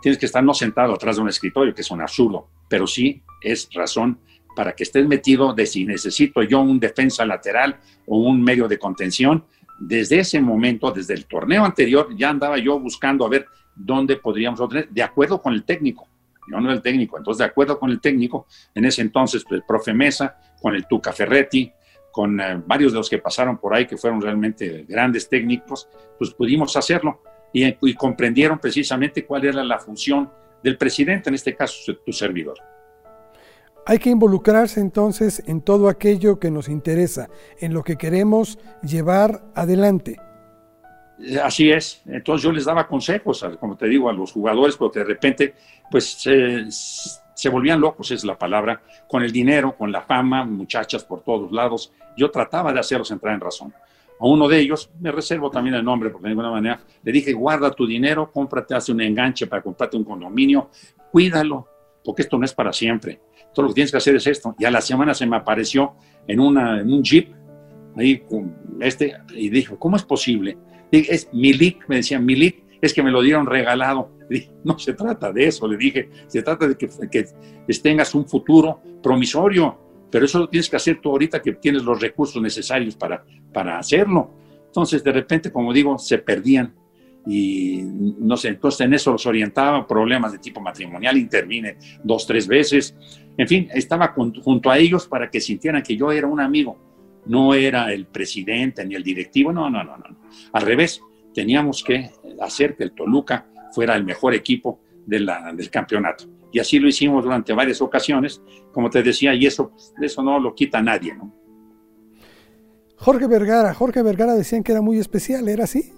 Tienes 0.00 0.18
que 0.18 0.26
estar 0.26 0.42
no 0.42 0.52
sentado 0.52 0.94
atrás 0.94 1.16
de 1.16 1.22
un 1.22 1.28
escritorio, 1.28 1.74
que 1.74 1.82
es 1.82 1.90
un 1.90 2.00
absurdo, 2.00 2.48
pero 2.68 2.86
sí 2.86 3.22
es 3.40 3.68
razón 3.72 4.18
para 4.54 4.72
que 4.74 4.82
estés 4.82 5.06
metido 5.06 5.54
de 5.54 5.64
si 5.64 5.84
necesito 5.84 6.42
yo 6.42 6.60
un 6.60 6.78
defensa 6.78 7.24
lateral 7.24 7.78
o 8.06 8.18
un 8.18 8.42
medio 8.42 8.68
de 8.68 8.78
contención. 8.78 9.44
Desde 9.78 10.18
ese 10.18 10.40
momento, 10.40 10.90
desde 10.90 11.14
el 11.14 11.26
torneo 11.26 11.64
anterior, 11.64 12.08
ya 12.16 12.30
andaba 12.30 12.58
yo 12.58 12.78
buscando 12.78 13.24
a 13.24 13.28
ver 13.28 13.46
dónde 13.74 14.16
podríamos 14.16 14.60
obtener, 14.60 14.88
de 14.88 15.02
acuerdo 15.02 15.40
con 15.40 15.54
el 15.54 15.64
técnico. 15.64 16.08
Yo 16.50 16.60
no 16.60 16.72
el 16.72 16.82
técnico, 16.82 17.16
entonces 17.16 17.38
de 17.38 17.44
acuerdo 17.44 17.78
con 17.78 17.90
el 17.90 18.00
técnico, 18.00 18.46
en 18.74 18.84
ese 18.84 19.00
entonces 19.02 19.44
pues, 19.48 19.60
el 19.60 19.66
profe 19.66 19.94
Mesa, 19.94 20.36
con 20.60 20.74
el 20.74 20.86
Tuca 20.86 21.12
Ferretti, 21.12 21.72
con 22.12 22.40
eh, 22.40 22.62
varios 22.64 22.92
de 22.92 22.98
los 22.98 23.10
que 23.10 23.18
pasaron 23.18 23.58
por 23.58 23.74
ahí, 23.74 23.86
que 23.86 23.96
fueron 23.96 24.20
realmente 24.20 24.84
grandes 24.86 25.28
técnicos, 25.28 25.88
pues 26.18 26.32
pudimos 26.32 26.76
hacerlo 26.76 27.22
y, 27.52 27.66
y 27.66 27.94
comprendieron 27.94 28.58
precisamente 28.58 29.24
cuál 29.24 29.46
era 29.46 29.64
la 29.64 29.78
función 29.78 30.30
del 30.62 30.78
presidente, 30.78 31.30
en 31.30 31.34
este 31.34 31.56
caso 31.56 31.92
tu 32.04 32.12
servidor. 32.12 32.58
Hay 33.84 33.98
que 33.98 34.10
involucrarse 34.10 34.80
entonces 34.80 35.42
en 35.46 35.60
todo 35.60 35.88
aquello 35.88 36.38
que 36.38 36.52
nos 36.52 36.68
interesa, 36.68 37.28
en 37.58 37.74
lo 37.74 37.82
que 37.82 37.96
queremos 37.96 38.58
llevar 38.82 39.42
adelante. 39.56 40.18
Así 41.42 41.70
es. 41.70 42.02
Entonces 42.06 42.44
yo 42.44 42.52
les 42.52 42.64
daba 42.64 42.86
consejos, 42.86 43.44
como 43.58 43.76
te 43.76 43.86
digo, 43.86 44.08
a 44.08 44.12
los 44.12 44.32
jugadores, 44.32 44.76
porque 44.76 45.00
de 45.00 45.04
repente, 45.04 45.54
pues 45.90 46.24
se 47.42 47.48
volvían 47.48 47.80
locos, 47.80 48.12
es 48.12 48.24
la 48.24 48.38
palabra, 48.38 48.80
con 49.08 49.24
el 49.24 49.32
dinero, 49.32 49.76
con 49.76 49.90
la 49.90 50.02
fama, 50.02 50.44
muchachas 50.44 51.02
por 51.02 51.22
todos 51.22 51.50
lados. 51.50 51.92
Yo 52.16 52.30
trataba 52.30 52.72
de 52.72 52.78
hacerlos 52.78 53.10
entrar 53.10 53.34
en 53.34 53.40
razón. 53.40 53.74
A 54.20 54.26
uno 54.26 54.46
de 54.46 54.60
ellos, 54.60 54.88
me 55.00 55.10
reservo 55.10 55.50
también 55.50 55.74
el 55.74 55.84
nombre, 55.84 56.10
porque 56.10 56.22
de 56.22 56.28
ninguna 56.28 56.52
manera, 56.52 56.78
le 57.02 57.10
dije, 57.10 57.32
guarda 57.32 57.72
tu 57.72 57.84
dinero, 57.84 58.30
cómprate, 58.30 58.76
hace 58.76 58.92
un 58.92 59.00
enganche 59.00 59.48
para 59.48 59.60
comprarte 59.60 59.96
un 59.96 60.04
condominio, 60.04 60.70
cuídalo, 61.10 61.66
porque 62.04 62.22
esto 62.22 62.38
no 62.38 62.44
es 62.44 62.54
para 62.54 62.72
siempre. 62.72 63.20
Todo 63.52 63.64
lo 63.64 63.70
que 63.70 63.74
tienes 63.74 63.90
que 63.90 63.96
hacer 63.96 64.14
es 64.14 64.26
esto. 64.28 64.54
Y 64.56 64.64
a 64.64 64.70
la 64.70 64.80
semana 64.80 65.12
se 65.12 65.26
me 65.26 65.34
apareció 65.34 65.94
en, 66.28 66.38
un 66.38 67.02
jeep, 67.02 67.34
ahí 67.96 68.22
este, 68.78 69.16
y 69.34 69.50
dijo, 69.50 69.80
¿cómo 69.80 69.96
es 69.96 70.04
posible? 70.04 70.56
es 70.92 71.28
Milik, 71.32 71.88
me 71.88 71.96
decían, 71.96 72.24
Milik, 72.24 72.61
es 72.82 72.92
que 72.92 73.02
me 73.02 73.10
lo 73.10 73.22
dieron 73.22 73.46
regalado. 73.46 74.10
no 74.64 74.78
se 74.78 74.92
trata 74.92 75.32
de 75.32 75.46
eso, 75.46 75.66
le 75.66 75.76
dije, 75.76 76.10
se 76.26 76.42
trata 76.42 76.68
de 76.68 76.76
que, 76.76 76.88
que 77.10 77.26
tengas 77.82 78.14
un 78.14 78.28
futuro 78.28 78.80
promisorio, 79.02 79.78
pero 80.10 80.26
eso 80.26 80.40
lo 80.40 80.48
tienes 80.48 80.68
que 80.68 80.76
hacer 80.76 81.00
tú 81.00 81.10
ahorita 81.10 81.40
que 81.40 81.52
tienes 81.52 81.82
los 81.82 82.00
recursos 82.00 82.42
necesarios 82.42 82.96
para, 82.96 83.24
para 83.52 83.78
hacerlo. 83.78 84.30
Entonces, 84.66 85.02
de 85.02 85.12
repente, 85.12 85.50
como 85.50 85.72
digo, 85.72 85.98
se 85.98 86.18
perdían 86.18 86.74
y 87.24 87.82
no 87.82 88.36
sé, 88.36 88.48
entonces 88.48 88.80
en 88.80 88.94
eso 88.94 89.12
los 89.12 89.24
orientaba, 89.26 89.86
problemas 89.86 90.32
de 90.32 90.38
tipo 90.38 90.60
matrimonial, 90.60 91.16
intervine 91.16 91.76
dos, 92.02 92.26
tres 92.26 92.48
veces, 92.48 92.96
en 93.36 93.46
fin, 93.46 93.68
estaba 93.72 94.08
junto 94.08 94.70
a 94.70 94.76
ellos 94.76 95.06
para 95.06 95.30
que 95.30 95.40
sintieran 95.40 95.84
que 95.84 95.96
yo 95.96 96.10
era 96.10 96.26
un 96.26 96.40
amigo 96.40 96.76
no 97.26 97.54
era 97.54 97.92
el 97.92 98.06
presidente 98.06 98.84
ni 98.84 98.94
el 98.94 99.02
directivo, 99.02 99.52
no, 99.52 99.70
no, 99.70 99.84
no, 99.84 99.96
no. 99.96 100.04
Al 100.52 100.62
revés, 100.62 101.00
teníamos 101.34 101.82
que 101.82 102.10
hacer 102.40 102.76
que 102.76 102.84
el 102.84 102.92
Toluca 102.92 103.46
fuera 103.72 103.96
el 103.96 104.04
mejor 104.04 104.34
equipo 104.34 104.80
del 105.06 105.28
campeonato. 105.70 106.24
Y 106.52 106.58
así 106.58 106.78
lo 106.78 106.88
hicimos 106.88 107.24
durante 107.24 107.52
varias 107.52 107.80
ocasiones, 107.80 108.42
como 108.72 108.90
te 108.90 109.02
decía, 109.02 109.34
y 109.34 109.46
eso, 109.46 109.72
eso 110.00 110.22
no 110.22 110.38
lo 110.38 110.54
quita 110.54 110.82
nadie, 110.82 111.14
¿no? 111.14 111.34
Jorge 112.96 113.26
Vergara, 113.26 113.74
Jorge 113.74 114.02
Vergara 114.02 114.34
decían 114.34 114.62
que 114.62 114.70
era 114.70 114.80
muy 114.80 114.98
especial, 114.98 115.48
¿era 115.48 115.64
así? 115.64 115.92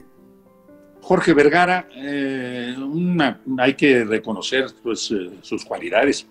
Jorge 1.02 1.34
Vergara, 1.34 1.86
eh, 1.94 2.74
hay 3.58 3.74
que 3.74 4.04
reconocer 4.04 4.66
pues, 4.82 5.10
eh, 5.10 5.32
sus 5.42 5.66
cualidades. 5.66 6.26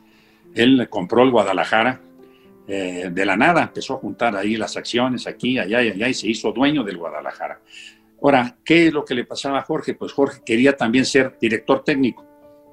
Él 0.56 0.88
compró 0.90 1.22
el 1.22 1.30
Guadalajara, 1.30 2.02
eh, 2.68 3.10
de 3.12 3.26
la 3.26 3.36
nada 3.36 3.64
empezó 3.64 3.96
a 3.96 3.98
juntar 3.98 4.36
ahí 4.36 4.56
las 4.56 4.78
acciones 4.78 5.28
aquí, 5.28 5.60
allá 5.60 5.84
y 5.84 5.90
allá 5.90 6.08
y 6.08 6.14
se 6.14 6.28
hizo 6.28 6.52
dueño 6.52 6.84
del 6.84 6.98
Guadalajara. 6.98 7.60
Ahora, 8.24 8.58
¿qué 8.64 8.88
es 8.88 8.94
lo 8.94 9.04
que 9.04 9.14
le 9.14 9.26
pasaba 9.26 9.60
a 9.60 9.64
Jorge? 9.64 9.94
Pues 9.96 10.14
Jorge 10.14 10.42
quería 10.46 10.76
también 10.76 11.06
ser 11.06 11.38
director 11.40 11.84
técnico. 11.84 12.26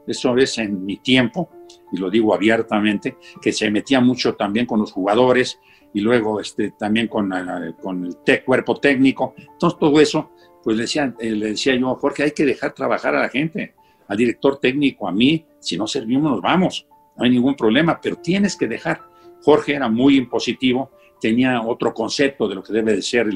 Eso 0.06 0.36
es 0.36 0.56
en 0.58 0.84
mi 0.84 0.98
tiempo, 0.98 1.50
y 1.92 1.98
lo 1.98 2.08
digo 2.08 2.34
abiertamente, 2.34 3.16
que 3.42 3.52
se 3.52 3.70
metía 3.70 4.00
mucho 4.00 4.34
también 4.34 4.64
con 4.64 4.80
los 4.80 4.92
jugadores 4.92 5.60
y 5.92 6.00
luego 6.00 6.40
este, 6.40 6.72
también 6.78 7.08
con, 7.08 7.32
eh, 7.32 7.74
con 7.82 8.06
el 8.06 8.44
cuerpo 8.44 8.78
técnico. 8.78 9.34
Entonces, 9.36 9.78
todo 9.78 10.00
eso, 10.00 10.30
pues 10.62 10.76
le 10.76 10.82
decía, 10.82 11.14
eh, 11.18 11.30
le 11.30 11.48
decía 11.48 11.74
yo, 11.74 11.94
Jorge, 11.96 12.22
hay 12.22 12.30
que 12.30 12.44
dejar 12.44 12.72
trabajar 12.72 13.14
a 13.14 13.20
la 13.20 13.28
gente, 13.28 13.74
al 14.08 14.16
director 14.16 14.58
técnico, 14.58 15.08
a 15.08 15.12
mí, 15.12 15.44
si 15.58 15.76
no 15.76 15.86
servimos 15.86 16.30
nos 16.30 16.40
vamos, 16.40 16.86
no 17.16 17.24
hay 17.24 17.30
ningún 17.30 17.54
problema, 17.54 18.00
pero 18.00 18.16
tienes 18.16 18.56
que 18.56 18.66
dejar 18.66 19.10
Jorge 19.42 19.74
era 19.74 19.88
muy 19.88 20.16
impositivo, 20.16 20.90
tenía 21.20 21.62
otro 21.62 21.94
concepto 21.94 22.48
de 22.48 22.54
lo 22.54 22.62
que 22.62 22.72
debe 22.72 22.94
de 22.94 23.02
ser 23.02 23.28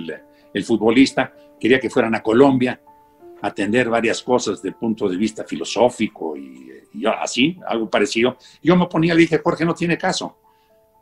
el, 0.53 0.65
futbolista, 0.65 1.35
quería 1.59 1.81
que 1.81 1.91
fueran 1.91 2.15
a 2.15 2.23
Colombia 2.23 2.81
a 3.41 3.47
atender 3.49 3.89
varias 3.89 4.23
cosas 4.23 4.57
desde 4.57 4.69
el 4.71 4.75
punto 4.75 5.09
de 5.09 5.17
vista 5.17 5.45
filosófico 5.45 6.37
y, 6.37 6.71
así, 7.21 7.59
algo 7.67 7.91
parecido. 7.91 8.37
Yo 8.63 8.77
me 8.77 8.87
ponía, 8.87 9.15
le 9.15 9.21
dije, 9.21 9.41
Jorge, 9.43 9.65
no 9.65 9.75
tiene 9.75 9.99
caso. 9.99 10.39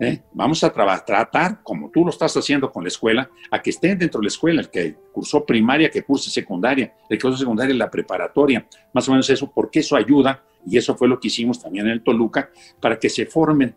¿eh? 0.00 0.22
Vamos 0.32 0.64
a 0.64 0.72
tratar, 0.72 1.62
como 1.62 1.90
tú 1.90 2.04
lo 2.04 2.10
estás 2.10 2.36
haciendo 2.36 2.70
con 2.70 2.82
la 2.82 2.88
escuela, 2.88 3.30
a 3.50 3.62
que 3.62 3.70
estén 3.70 3.98
dentro 3.98 4.20
de 4.20 4.24
la 4.24 4.28
escuela, 4.28 4.60
el 4.60 4.70
que 4.70 4.96
cursó 5.12 5.44
primaria, 5.44 5.90
que 5.90 6.02
curse 6.02 6.30
secundaria, 6.30 6.94
el 7.08 7.18
que 7.18 7.22
cursó 7.22 7.38
secundaria, 7.38 7.74
la 7.74 7.90
preparatoria, 7.90 8.66
más 8.92 9.08
o 9.08 9.12
menos 9.12 9.28
eso, 9.30 9.50
porque 9.52 9.80
eso 9.80 9.96
ayuda, 9.96 10.42
y 10.66 10.76
eso 10.78 10.96
fue 10.96 11.08
lo 11.08 11.18
que 11.20 11.28
hicimos 11.28 11.60
también 11.60 11.86
en 11.86 11.92
el 11.92 12.02
Toluca, 12.02 12.50
para 12.80 12.98
que 12.98 13.08
se 13.08 13.26
formen 13.26 13.74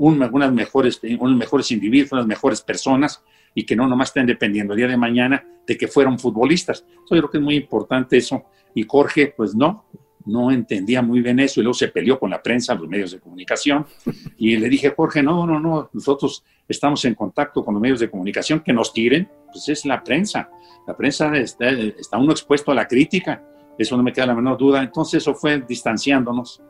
unas 0.00 0.52
mejores, 0.52 1.00
unos 1.18 1.36
mejores 1.36 1.70
individuos, 1.70 2.12
unas 2.12 2.26
mejores 2.26 2.62
personas, 2.62 3.22
y 3.54 3.64
que 3.64 3.76
no 3.76 3.86
nomás 3.86 4.08
estén 4.08 4.26
dependiendo 4.26 4.72
el 4.72 4.78
día 4.78 4.88
de 4.88 4.96
mañana 4.96 5.44
de 5.66 5.76
que 5.76 5.88
fueran 5.88 6.18
futbolistas. 6.18 6.84
yo 7.10 7.18
creo 7.18 7.30
que 7.30 7.38
es 7.38 7.44
muy 7.44 7.56
importante 7.56 8.16
eso. 8.16 8.44
Y 8.74 8.84
Jorge, 8.84 9.34
pues 9.36 9.54
no, 9.54 9.84
no 10.24 10.50
entendía 10.50 11.02
muy 11.02 11.20
bien 11.20 11.38
eso 11.40 11.60
y 11.60 11.64
luego 11.64 11.74
se 11.74 11.88
peleó 11.88 12.18
con 12.18 12.30
la 12.30 12.42
prensa, 12.42 12.74
los 12.74 12.88
medios 12.88 13.10
de 13.10 13.20
comunicación. 13.20 13.86
Y 14.38 14.56
le 14.56 14.68
dije, 14.68 14.94
Jorge, 14.96 15.22
no, 15.22 15.46
no, 15.46 15.60
no, 15.60 15.90
nosotros 15.92 16.44
estamos 16.66 17.04
en 17.04 17.14
contacto 17.14 17.62
con 17.64 17.74
los 17.74 17.80
medios 17.82 18.00
de 18.00 18.08
comunicación, 18.08 18.60
que 18.60 18.72
nos 18.72 18.92
tiren, 18.92 19.28
pues 19.52 19.68
es 19.68 19.84
la 19.84 20.02
prensa. 20.02 20.50
La 20.86 20.96
prensa 20.96 21.36
está, 21.36 21.68
está 21.68 22.16
uno 22.16 22.32
expuesto 22.32 22.70
a 22.70 22.74
la 22.74 22.86
crítica, 22.86 23.44
eso 23.76 23.96
no 23.96 24.02
me 24.02 24.12
queda 24.12 24.26
la 24.26 24.34
menor 24.34 24.56
duda. 24.56 24.82
Entonces 24.82 25.20
eso 25.22 25.34
fue 25.34 25.60
distanciándonos 25.60 26.62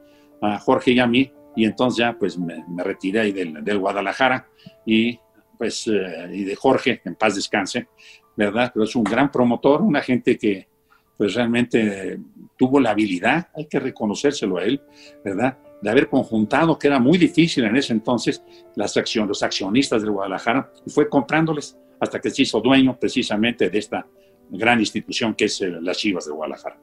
a 0.43 0.59
Jorge 0.59 0.93
y 0.93 0.99
a 0.99 1.07
mí 1.07 1.31
y 1.57 1.65
entonces 1.65 1.99
ya 1.99 2.17
pues 2.19 2.39
me, 2.39 2.65
retiré 2.79 3.21
ahí 3.21 3.33
del, 3.33 3.65
del, 3.65 3.79
Guadalajara 3.79 4.49
y 4.87 5.19
pues 5.59 5.87
eh, 5.89 6.31
y 6.33 6.45
de 6.45 6.57
Jorge, 6.57 7.03
en 7.05 7.15
paz 7.17 7.35
descanse, 7.35 7.89
¿verdad? 8.37 8.71
Pero 8.73 8.85
es 8.85 8.97
un 8.97 9.05
gran 9.05 9.31
promotor, 9.31 9.83
una 9.83 10.01
gente 10.01 10.39
que 10.39 10.69
pues 11.17 11.35
realmente 11.35 12.19
tuvo 12.57 12.81
la 12.81 12.93
habilidad, 12.93 13.49
hay 13.55 13.67
que 13.67 13.79
reconocérselo 13.79 14.57
a 14.57 14.65
él, 14.65 14.81
¿verdad? 15.23 15.59
De 15.83 15.91
haber 15.91 16.09
conjuntado, 16.09 16.79
que 16.79 16.87
era 16.87 16.99
muy 16.99 17.19
difícil 17.19 17.65
en 17.65 17.77
ese 17.77 17.93
entonces, 17.93 18.43
las 18.75 18.97
acción, 18.97 19.29
los 19.29 19.43
accionistas 19.43 20.01
del 20.01 20.13
Guadalajara, 20.13 20.73
y 20.87 20.91
fue 20.91 21.11
comprándoles 21.11 21.77
hasta 22.01 22.21
que 22.21 22.31
se 22.31 22.43
hizo 22.43 22.61
dueño 22.61 22.99
precisamente 22.99 23.69
de 23.69 23.79
esta 23.79 24.07
gran 24.49 24.81
institución 24.81 25.35
que 25.35 25.45
es 25.45 25.61
eh, 25.61 25.71
las 25.83 25.99
Chivas 25.99 26.25
de 26.25 26.33
Guadalajara. 26.33 26.79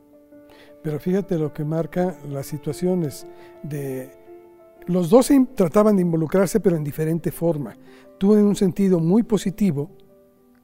Pero 0.83 0.99
fíjate 0.99 1.37
lo 1.37 1.51
que 1.51 1.65
marca 1.65 2.15
las 2.29 2.45
situaciones 2.45 3.27
de 3.63 4.11
los 4.87 5.09
dos 5.09 5.31
trataban 5.55 5.95
de 5.95 6.01
involucrarse, 6.01 6.59
pero 6.59 6.75
en 6.75 6.83
diferente 6.83 7.31
forma. 7.31 7.77
Tú 8.17 8.33
en 8.35 8.45
un 8.45 8.55
sentido 8.55 8.99
muy 8.99 9.23
positivo 9.23 9.91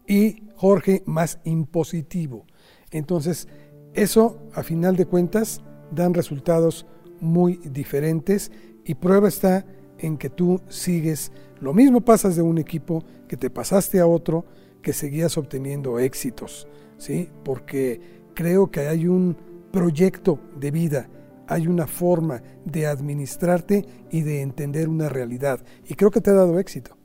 y 0.08 0.44
Jorge 0.56 1.04
más 1.06 1.40
impositivo. 1.44 2.46
Entonces, 2.92 3.48
eso, 3.94 4.40
a 4.54 4.64
final 4.64 4.96
de 4.96 5.06
cuentas, 5.06 5.62
dan 5.92 6.14
resultados 6.14 6.86
muy 7.20 7.58
diferentes 7.58 8.52
y 8.86 8.96
prueba 8.96 9.28
está 9.28 9.66
en 10.00 10.18
que 10.18 10.30
tú 10.30 10.62
sigues, 10.68 11.32
lo 11.60 11.74
mismo 11.74 12.02
pasas 12.02 12.36
de 12.36 12.42
un 12.42 12.58
equipo 12.58 13.04
que 13.28 13.38
te 13.38 13.50
pasaste 13.50 14.00
a 14.00 14.08
otro, 14.08 14.46
que 14.82 14.94
seguías 14.94 15.38
obteniendo 15.38 16.00
éxitos, 16.00 16.68
¿sí? 16.98 17.30
Porque 17.46 18.02
creo 18.34 18.70
que 18.70 18.82
hay 18.82 19.08
un 19.08 19.38
proyecto 19.72 20.40
de 20.60 20.72
vida 20.72 21.10
hay 21.48 21.68
una 21.68 21.88
forma 21.88 22.42
de 22.66 22.88
administrarte 22.88 23.86
y 24.12 24.22
de 24.22 24.42
entender 24.42 24.90
una 24.90 25.10
realidad. 25.10 25.64
Y 25.88 25.96
creo 25.96 26.12
que 26.12 26.22
te 26.22 26.32
ha 26.32 26.34
dado 26.34 26.60
éxito. 26.60 26.98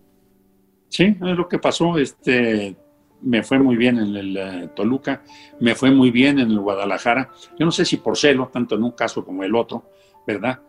Sí, 0.89 1.05
es 1.05 1.37
lo 1.37 1.49
que 1.49 1.59
pasó. 1.59 1.99
Este, 1.99 2.77
me 3.23 3.43
fue 3.43 3.59
muy 3.59 3.77
bien 3.77 3.99
en 3.99 4.17
el 4.17 4.37
eh, 4.37 4.69
Toluca, 4.75 5.23
me 5.61 5.75
fue 5.75 5.91
muy 5.91 6.11
bien 6.11 6.39
en 6.39 6.51
el 6.51 6.61
Guadalajara. 6.61 7.31
Yo 7.59 7.65
no 7.67 7.73
sé 7.73 7.85
si 7.85 7.99
por 7.99 8.17
celo, 8.17 8.49
tanto 8.53 8.77
en 8.77 8.85
un 8.85 8.93
caso 8.93 9.25
como 9.25 9.45
el 9.45 9.55
otro, 9.55 9.91
¿verdad? 10.27 10.61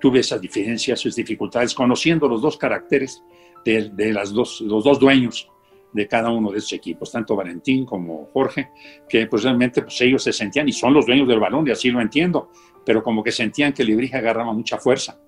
tuve 0.00 0.20
esas 0.20 0.40
diferencias, 0.40 1.00
sus 1.00 1.16
dificultades, 1.16 1.74
conociendo 1.74 2.28
los 2.28 2.40
dos 2.40 2.56
caracteres 2.56 3.20
de, 3.64 3.90
de 3.90 4.12
las 4.12 4.32
dos, 4.32 4.60
los 4.60 4.84
dos 4.84 5.00
dueños 5.00 5.50
de 5.94 6.08
cada 6.08 6.30
uno 6.30 6.50
de 6.50 6.58
esos 6.58 6.72
equipos, 6.74 7.10
tanto 7.10 7.36
Valentín 7.36 7.86
como 7.86 8.28
Jorge, 8.32 8.70
que 9.08 9.26
pues 9.26 9.44
realmente 9.44 9.80
pues 9.80 9.98
ellos 10.02 10.22
se 10.22 10.32
sentían, 10.32 10.68
y 10.68 10.72
son 10.72 10.92
los 10.92 11.06
dueños 11.06 11.28
del 11.28 11.38
balón, 11.40 11.66
y 11.66 11.70
así 11.70 11.88
lo 11.88 12.00
entiendo, 12.00 12.50
pero 12.84 13.02
como 13.02 13.22
que 13.22 13.32
sentían 13.32 13.72
que 13.72 13.84
Librija 13.84 14.18
agarraba 14.18 14.52
mucha 14.52 14.76
fuerza. 14.76 15.18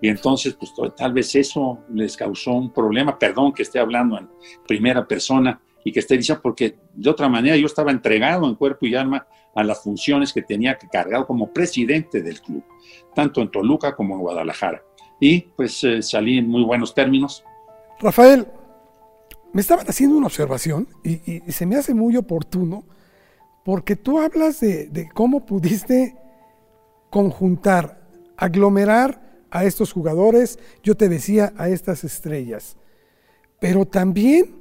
Y 0.00 0.08
entonces, 0.08 0.54
pues 0.54 0.72
tal 0.94 1.14
vez 1.14 1.34
eso 1.34 1.78
les 1.88 2.16
causó 2.16 2.52
un 2.52 2.70
problema, 2.70 3.18
perdón 3.18 3.52
que 3.52 3.62
esté 3.62 3.78
hablando 3.78 4.18
en 4.18 4.28
primera 4.68 5.08
persona 5.08 5.58
y 5.82 5.90
que 5.90 6.00
esté 6.00 6.18
diciendo, 6.18 6.42
porque 6.42 6.76
de 6.92 7.10
otra 7.10 7.28
manera 7.28 7.56
yo 7.56 7.66
estaba 7.66 7.90
entregado 7.90 8.46
en 8.46 8.54
cuerpo 8.56 8.84
y 8.84 8.94
alma 8.94 9.26
a 9.54 9.64
las 9.64 9.82
funciones 9.82 10.32
que 10.32 10.42
tenía 10.42 10.76
que 10.76 10.88
cargar 10.88 11.24
como 11.26 11.50
presidente 11.50 12.20
del 12.20 12.42
club, 12.42 12.62
tanto 13.14 13.40
en 13.40 13.50
Toluca 13.50 13.96
como 13.96 14.14
en 14.14 14.20
Guadalajara. 14.20 14.82
Y 15.18 15.40
pues 15.40 15.82
eh, 15.84 16.02
salí 16.02 16.38
en 16.38 16.48
muy 16.48 16.62
buenos 16.62 16.92
términos. 16.92 17.42
Rafael, 18.00 18.46
me 19.54 19.60
estaban 19.60 19.86
haciendo 19.88 20.16
una 20.16 20.26
observación 20.26 20.88
y, 21.04 21.40
se 21.52 21.64
me 21.64 21.76
hace 21.76 21.94
muy 21.94 22.16
oportuno 22.16 22.84
porque 23.64 23.94
tú 23.94 24.18
hablas 24.18 24.58
de, 24.58 25.08
cómo 25.14 25.46
pudiste 25.46 26.16
conjuntar, 27.08 28.02
aglomerar 28.36 29.22
a 29.50 29.64
estos 29.64 29.92
jugadores, 29.92 30.58
yo 30.82 30.96
te 30.96 31.08
decía 31.08 31.54
a 31.56 31.68
estas 31.68 32.02
estrellas, 32.02 32.76
pero 33.60 33.86
también, 33.86 34.56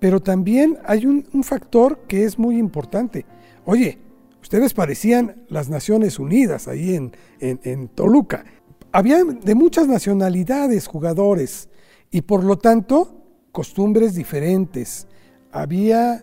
pero 0.00 0.20
también 0.20 0.78
hay 0.86 1.04
un, 1.04 1.44
factor 1.44 2.06
que 2.08 2.24
es 2.24 2.38
muy 2.38 2.56
importante. 2.56 3.26
Oye, 3.66 3.98
ustedes 4.40 4.72
parecían 4.72 5.44
las 5.50 5.68
Naciones 5.68 6.18
Unidas 6.18 6.68
ahí 6.68 6.94
en, 6.94 7.12
en 7.40 7.88
Toluca. 7.88 8.46
Había 8.92 9.22
de 9.22 9.54
muchas 9.54 9.86
nacionalidades 9.88 10.86
jugadores 10.86 11.68
y 12.10 12.22
por 12.22 12.42
lo 12.42 12.56
tanto 12.56 13.25
costumbres 13.56 14.14
diferentes, 14.14 15.08
había 15.50 16.22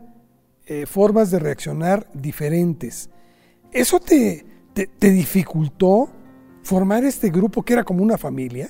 eh, 0.67 0.85
formas 0.85 1.31
de 1.31 1.39
reaccionar 1.39 2.05
diferentes. 2.13 3.09
¿Eso 3.71 3.99
te, 3.99 4.45
te, 4.75 5.09
dificultó 5.09 6.11
formar 6.61 7.03
este 7.03 7.31
grupo 7.31 7.63
que 7.63 7.73
era 7.73 7.83
como 7.83 8.03
una 8.03 8.19
familia? 8.19 8.69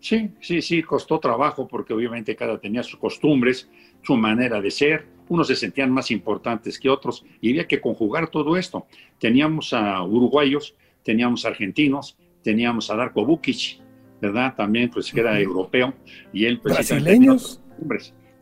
Sí, 0.00 0.32
sí, 0.40 0.60
sí, 0.60 0.82
costó 0.82 1.20
trabajo 1.20 1.68
porque 1.68 1.92
obviamente 1.92 2.34
cada 2.34 2.58
tenía 2.58 2.82
sus 2.82 2.98
costumbres, 2.98 3.70
su 4.02 4.16
manera 4.16 4.60
de 4.60 4.72
ser, 4.72 5.06
unos 5.28 5.46
se 5.46 5.54
sentían 5.54 5.92
más 5.92 6.10
importantes 6.10 6.80
que 6.80 6.90
otros 6.90 7.24
y 7.40 7.50
había 7.50 7.68
que 7.68 7.80
conjugar 7.80 8.28
todo 8.28 8.56
esto. 8.56 8.88
Teníamos 9.20 9.72
a 9.72 10.02
uruguayos, 10.02 10.74
teníamos 11.04 11.44
argentinos, 11.44 12.18
teníamos 12.42 12.90
a 12.90 12.96
Darko 12.96 13.24
Bukic, 13.24 13.85
¿verdad? 14.20 14.54
También, 14.56 14.90
pues 14.90 15.12
que 15.12 15.20
era 15.20 15.38
europeo, 15.40 15.94
y 16.32 16.44
él 16.44 16.60
pues, 16.60 16.74
brasileños. 16.74 17.60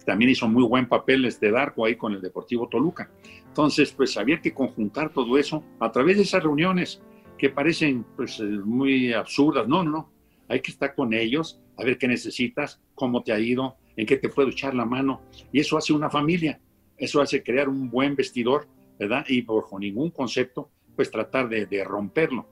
También 0.05 0.31
hizo 0.31 0.47
muy 0.49 0.65
buen 0.65 0.87
papel 0.87 1.25
este 1.25 1.51
Darko 1.51 1.87
ahí 1.87 1.97
con 1.97 2.13
el 2.13 2.21
Deportivo 2.21 2.69
Toluca. 2.69 3.11
Entonces, 3.47 3.93
pues 3.93 4.17
había 4.17 4.41
que 4.41 4.53
conjuntar 4.53 5.13
todo 5.13 5.39
eso 5.39 5.65
a 5.81 5.91
través 5.91 6.17
de 6.17 6.25
esas 6.25 6.43
reuniones 6.43 7.01
que 7.39 7.51
parecen 7.51 8.05
pues 8.17 8.39
eh, 8.41 8.45
muy 8.45 9.13
absurdas. 9.13 9.67
No, 9.67 9.83
no, 9.83 10.13
hay 10.49 10.61
que 10.61 10.71
estar 10.71 10.95
con 10.95 11.15
ellos, 11.15 11.61
a 11.79 11.85
ver 11.85 11.99
qué 11.99 12.07
necesitas, 12.07 12.81
cómo 12.95 13.23
te 13.23 13.33
ha 13.33 13.39
ido, 13.39 13.77
en 13.97 14.07
qué 14.07 14.17
te 14.17 14.29
puedo 14.29 14.49
echar 14.49 14.75
la 14.75 14.85
mano. 14.85 15.23
Y 15.53 15.61
eso 15.61 15.79
hace 15.79 15.93
una 15.93 16.11
familia, 16.11 16.61
eso 16.97 17.21
hace 17.21 17.43
crear 17.43 17.69
un 17.69 17.91
buen 17.91 18.15
vestidor, 18.15 18.69
¿verdad? 18.99 19.25
Y 19.29 19.43
bajo 19.43 19.79
ningún 19.79 20.11
concepto, 20.11 20.71
pues 20.95 21.11
tratar 21.11 21.49
de, 21.49 21.67
de 21.67 21.83
romperlo. 21.83 22.47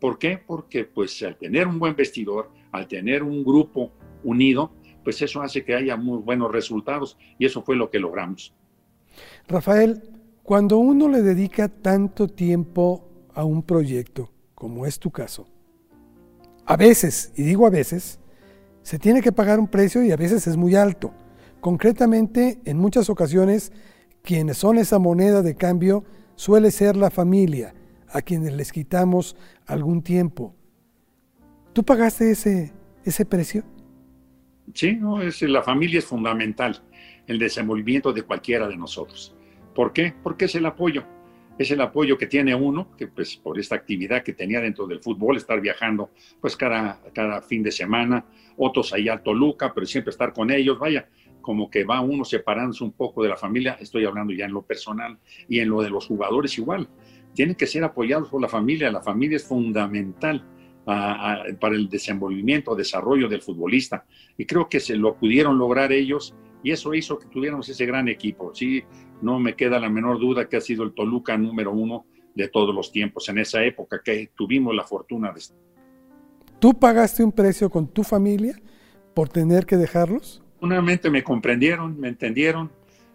¿Por 0.00 0.18
qué? 0.18 0.38
Porque 0.38 0.84
pues 0.84 1.22
al 1.22 1.36
tener 1.36 1.66
un 1.66 1.78
buen 1.78 1.94
vestidor, 1.96 2.50
al 2.76 2.86
tener 2.88 3.22
un 3.22 3.44
grupo 3.44 3.92
unido, 4.24 4.72
pues 5.04 5.22
eso 5.22 5.40
hace 5.40 5.64
que 5.64 5.74
haya 5.74 5.96
muy 5.96 6.18
buenos 6.18 6.50
resultados 6.50 7.16
y 7.38 7.46
eso 7.46 7.62
fue 7.62 7.76
lo 7.76 7.90
que 7.90 7.98
logramos. 7.98 8.54
Rafael, 9.48 10.02
cuando 10.42 10.78
uno 10.78 11.08
le 11.08 11.22
dedica 11.22 11.68
tanto 11.68 12.28
tiempo 12.28 13.08
a 13.34 13.44
un 13.44 13.62
proyecto, 13.62 14.30
como 14.54 14.86
es 14.86 14.98
tu 14.98 15.10
caso, 15.10 15.46
a 16.64 16.76
veces, 16.76 17.32
y 17.36 17.42
digo 17.42 17.66
a 17.66 17.70
veces, 17.70 18.18
se 18.82 18.98
tiene 18.98 19.22
que 19.22 19.32
pagar 19.32 19.60
un 19.60 19.68
precio 19.68 20.02
y 20.02 20.10
a 20.10 20.16
veces 20.16 20.46
es 20.46 20.56
muy 20.56 20.74
alto. 20.74 21.12
Concretamente, 21.60 22.60
en 22.64 22.78
muchas 22.78 23.08
ocasiones, 23.08 23.72
quienes 24.22 24.58
son 24.58 24.78
esa 24.78 24.98
moneda 24.98 25.42
de 25.42 25.54
cambio 25.54 26.04
suele 26.34 26.70
ser 26.70 26.96
la 26.96 27.10
familia, 27.10 27.74
a 28.08 28.22
quienes 28.22 28.52
les 28.54 28.72
quitamos 28.72 29.36
algún 29.66 30.02
tiempo. 30.02 30.54
¿Tú 31.76 31.84
pagaste 31.84 32.30
ese, 32.30 32.72
ese 33.04 33.26
precio? 33.26 33.62
Sí, 34.72 34.94
no, 34.94 35.20
es, 35.20 35.42
la 35.42 35.62
familia 35.62 35.98
es 35.98 36.06
fundamental, 36.06 36.82
el 37.26 37.38
desenvolvimiento 37.38 38.14
de 38.14 38.22
cualquiera 38.22 38.66
de 38.66 38.78
nosotros. 38.78 39.36
¿Por 39.74 39.92
qué? 39.92 40.14
Porque 40.22 40.46
es 40.46 40.54
el 40.54 40.64
apoyo. 40.64 41.04
Es 41.58 41.70
el 41.70 41.82
apoyo 41.82 42.16
que 42.16 42.28
tiene 42.28 42.54
uno, 42.54 42.96
que 42.96 43.08
pues 43.08 43.36
por 43.36 43.58
esta 43.58 43.74
actividad 43.74 44.22
que 44.22 44.32
tenía 44.32 44.62
dentro 44.62 44.86
del 44.86 45.00
fútbol, 45.00 45.36
estar 45.36 45.60
viajando 45.60 46.08
pues 46.40 46.56
cada, 46.56 46.98
cada 47.12 47.42
fin 47.42 47.62
de 47.62 47.70
semana, 47.70 48.24
otros 48.56 48.94
allá 48.94 49.12
a 49.12 49.22
Toluca, 49.22 49.74
pero 49.74 49.84
siempre 49.84 50.12
estar 50.12 50.32
con 50.32 50.50
ellos, 50.50 50.78
vaya, 50.78 51.10
como 51.42 51.68
que 51.68 51.84
va 51.84 52.00
uno 52.00 52.24
separándose 52.24 52.84
un 52.84 52.92
poco 52.92 53.22
de 53.22 53.28
la 53.28 53.36
familia, 53.36 53.76
estoy 53.78 54.06
hablando 54.06 54.32
ya 54.32 54.46
en 54.46 54.52
lo 54.54 54.62
personal 54.62 55.18
y 55.46 55.60
en 55.60 55.68
lo 55.68 55.82
de 55.82 55.90
los 55.90 56.06
jugadores 56.06 56.56
igual, 56.56 56.88
tienen 57.34 57.54
que 57.54 57.66
ser 57.66 57.84
apoyados 57.84 58.30
por 58.30 58.40
la 58.40 58.48
familia, 58.48 58.90
la 58.90 59.02
familia 59.02 59.36
es 59.36 59.44
fundamental 59.44 60.42
para 60.86 61.74
el 61.74 61.88
desenvolvimiento, 61.88 62.76
desarrollo 62.76 63.28
del 63.28 63.42
futbolista. 63.42 64.06
Y 64.38 64.46
creo 64.46 64.68
que 64.68 64.78
se 64.78 64.94
lo 64.94 65.16
pudieron 65.16 65.58
lograr 65.58 65.92
ellos 65.92 66.34
y 66.62 66.70
eso 66.70 66.94
hizo 66.94 67.18
que 67.18 67.26
tuviéramos 67.26 67.68
ese 67.68 67.84
gran 67.86 68.08
equipo. 68.08 68.54
Sí, 68.54 68.84
no 69.20 69.40
me 69.40 69.56
queda 69.56 69.80
la 69.80 69.90
menor 69.90 70.20
duda 70.20 70.48
que 70.48 70.56
ha 70.56 70.60
sido 70.60 70.84
el 70.84 70.92
Toluca 70.92 71.36
número 71.36 71.72
uno 71.72 72.06
de 72.36 72.46
todos 72.48 72.72
los 72.72 72.92
tiempos 72.92 73.28
en 73.28 73.38
esa 73.38 73.64
época 73.64 74.00
que 74.04 74.30
tuvimos 74.36 74.74
la 74.76 74.84
fortuna 74.84 75.32
de 75.32 75.42
¿Tú 76.60 76.72
pagaste 76.72 77.24
un 77.24 77.32
precio 77.32 77.68
con 77.68 77.88
tu 77.88 78.04
familia 78.04 78.56
por 79.12 79.28
tener 79.28 79.66
que 79.66 79.76
dejarlos? 79.76 80.42
Nuevamente 80.60 81.10
me 81.10 81.24
comprendieron, 81.24 81.98
me 81.98 82.08
entendieron 82.08 82.70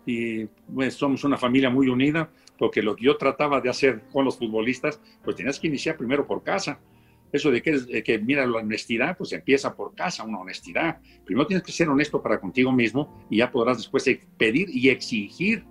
y 0.05 0.45
pues, 0.45 0.95
somos 0.95 1.23
una 1.23 1.37
familia 1.37 1.69
muy 1.69 1.87
unida 1.87 2.29
porque 2.57 2.81
lo 2.81 2.95
que 2.95 3.05
yo 3.05 3.17
trataba 3.17 3.61
de 3.61 3.69
hacer 3.69 4.03
con 4.11 4.25
los 4.25 4.37
futbolistas, 4.37 4.99
pues 5.23 5.35
tenías 5.35 5.59
que 5.59 5.67
iniciar 5.67 5.97
primero 5.97 6.27
por 6.27 6.43
casa. 6.43 6.79
Eso 7.31 7.49
de 7.49 7.61
que, 7.61 8.03
que, 8.03 8.19
mira, 8.19 8.45
la 8.45 8.57
honestidad, 8.57 9.17
pues 9.17 9.31
empieza 9.33 9.75
por 9.75 9.95
casa, 9.95 10.23
una 10.23 10.39
honestidad. 10.39 10.99
Primero 11.25 11.47
tienes 11.47 11.63
que 11.63 11.71
ser 11.71 11.87
honesto 11.89 12.21
para 12.21 12.39
contigo 12.39 12.71
mismo 12.71 13.25
y 13.29 13.37
ya 13.37 13.51
podrás 13.51 13.77
después 13.77 14.05
pedir 14.37 14.69
y 14.69 14.89
exigir 14.89 15.63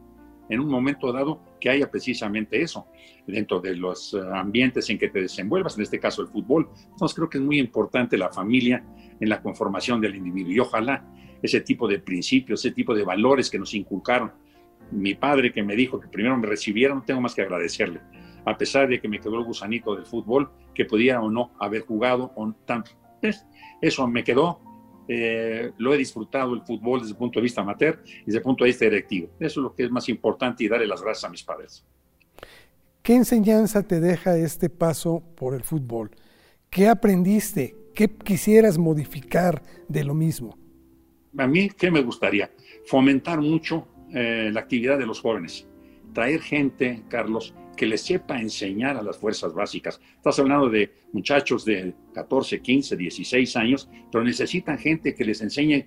en 0.51 0.61
un 0.61 0.68
momento 0.68 1.12
dado 1.12 1.40
que 1.61 1.70
haya 1.70 1.90
precisamente 1.90 2.61
eso 2.61 2.87
dentro 3.27 3.61
de 3.61 3.77
los 3.77 4.14
eh, 4.14 4.20
ambientes 4.35 4.90
en 4.90 4.99
que 4.99 5.09
te 5.09 5.23
desenvuelvas, 5.23 5.77
en 5.77 5.83
este 5.83 6.01
caso 6.01 6.23
el 6.23 6.29
fútbol. 6.29 6.68
Entonces 6.90 7.14
creo 7.14 7.31
que 7.31 7.38
es 7.38 7.44
muy 7.44 7.59
importante 7.59 8.18
la 8.18 8.31
familia 8.31 8.85
en 9.20 9.29
la 9.29 9.40
conformación 9.40 10.01
del 10.01 10.16
individuo 10.16 10.53
y 10.53 10.59
ojalá 10.59 11.07
ese 11.40 11.61
tipo 11.61 11.87
de 11.87 12.01
principios, 12.01 12.64
ese 12.64 12.75
tipo 12.75 12.94
de 12.94 13.05
valores 13.05 13.49
que 13.49 13.59
nos 13.59 13.73
inculcaron. 13.75 14.33
Mi 14.90 15.14
padre 15.14 15.53
que 15.53 15.62
me 15.62 15.77
dijo 15.77 16.01
que 16.01 16.09
primero 16.09 16.37
me 16.37 16.49
recibiera, 16.49 16.94
no 16.94 17.03
tengo 17.03 17.20
más 17.20 17.35
que 17.35 17.42
agradecerle, 17.42 18.01
a 18.44 18.57
pesar 18.57 18.88
de 18.88 19.00
que 19.00 19.09
me 19.09 19.20
quedó 19.20 19.38
el 19.38 19.44
gusanito 19.44 19.94
del 19.94 20.07
fútbol, 20.07 20.50
que 20.74 20.85
pudiera 20.85 21.20
o 21.20 21.31
no 21.31 21.53
haber 21.59 21.83
jugado 21.83 22.33
o 22.37 22.53
tanto. 22.64 22.92
Eso 23.81 24.07
me 24.07 24.24
quedó 24.24 24.61
eh, 25.12 25.72
lo 25.79 25.92
he 25.92 25.98
disfrutado 25.98 26.55
el 26.55 26.62
fútbol 26.62 27.00
desde 27.00 27.14
el 27.14 27.18
punto 27.18 27.40
de 27.40 27.42
vista 27.42 27.62
amateur 27.62 28.00
y 28.07 28.26
desde 28.26 28.38
el 28.38 28.44
punto 28.44 28.62
de 28.62 28.68
vista 28.68 28.85
directivo. 28.85 29.31
Eso 29.40 29.61
es 29.61 29.64
lo 29.64 29.74
que 29.74 29.83
es 29.83 29.90
más 29.90 30.09
importante 30.09 30.62
y 30.62 30.68
darle 30.68 30.87
las 30.87 31.03
gracias 31.03 31.24
a 31.24 31.29
mis 31.29 31.42
padres. 31.42 31.85
¿Qué 33.03 33.16
enseñanza 33.16 33.83
te 33.83 33.98
deja 33.98 34.37
este 34.37 34.70
paso 34.70 35.20
por 35.35 35.55
el 35.55 35.64
fútbol? 35.64 36.12
¿Qué 36.70 36.87
aprendiste? 36.87 37.74
¿Qué 37.92 38.09
quisieras 38.09 38.79
modificar 38.79 39.64
de 39.88 40.05
lo 40.05 40.14
mismo? 40.14 40.57
A 41.37 41.48
mí, 41.48 41.70
¿qué 41.70 41.90
me 41.90 42.03
gustaría? 42.03 42.53
Fomentar 42.87 43.40
mucho 43.40 43.88
eh, 44.14 44.50
la 44.53 44.61
actividad 44.61 44.96
de 44.96 45.07
los 45.07 45.20
jóvenes. 45.20 45.66
Traer 46.12 46.40
gente, 46.40 47.03
Carlos, 47.09 47.53
que 47.81 47.87
les 47.87 48.03
sepa 48.03 48.38
enseñar 48.38 48.99
a 48.99 49.03
las 49.03 49.16
fuerzas 49.16 49.55
básicas. 49.55 50.03
Estás 50.14 50.38
hablando 50.38 50.69
de 50.69 50.93
muchachos 51.14 51.64
de 51.64 51.95
14, 52.12 52.61
15, 52.61 52.95
16 52.95 53.57
años, 53.57 53.88
pero 54.12 54.23
necesitan 54.23 54.77
gente 54.77 55.14
que 55.14 55.25
les 55.25 55.40
enseñe 55.40 55.87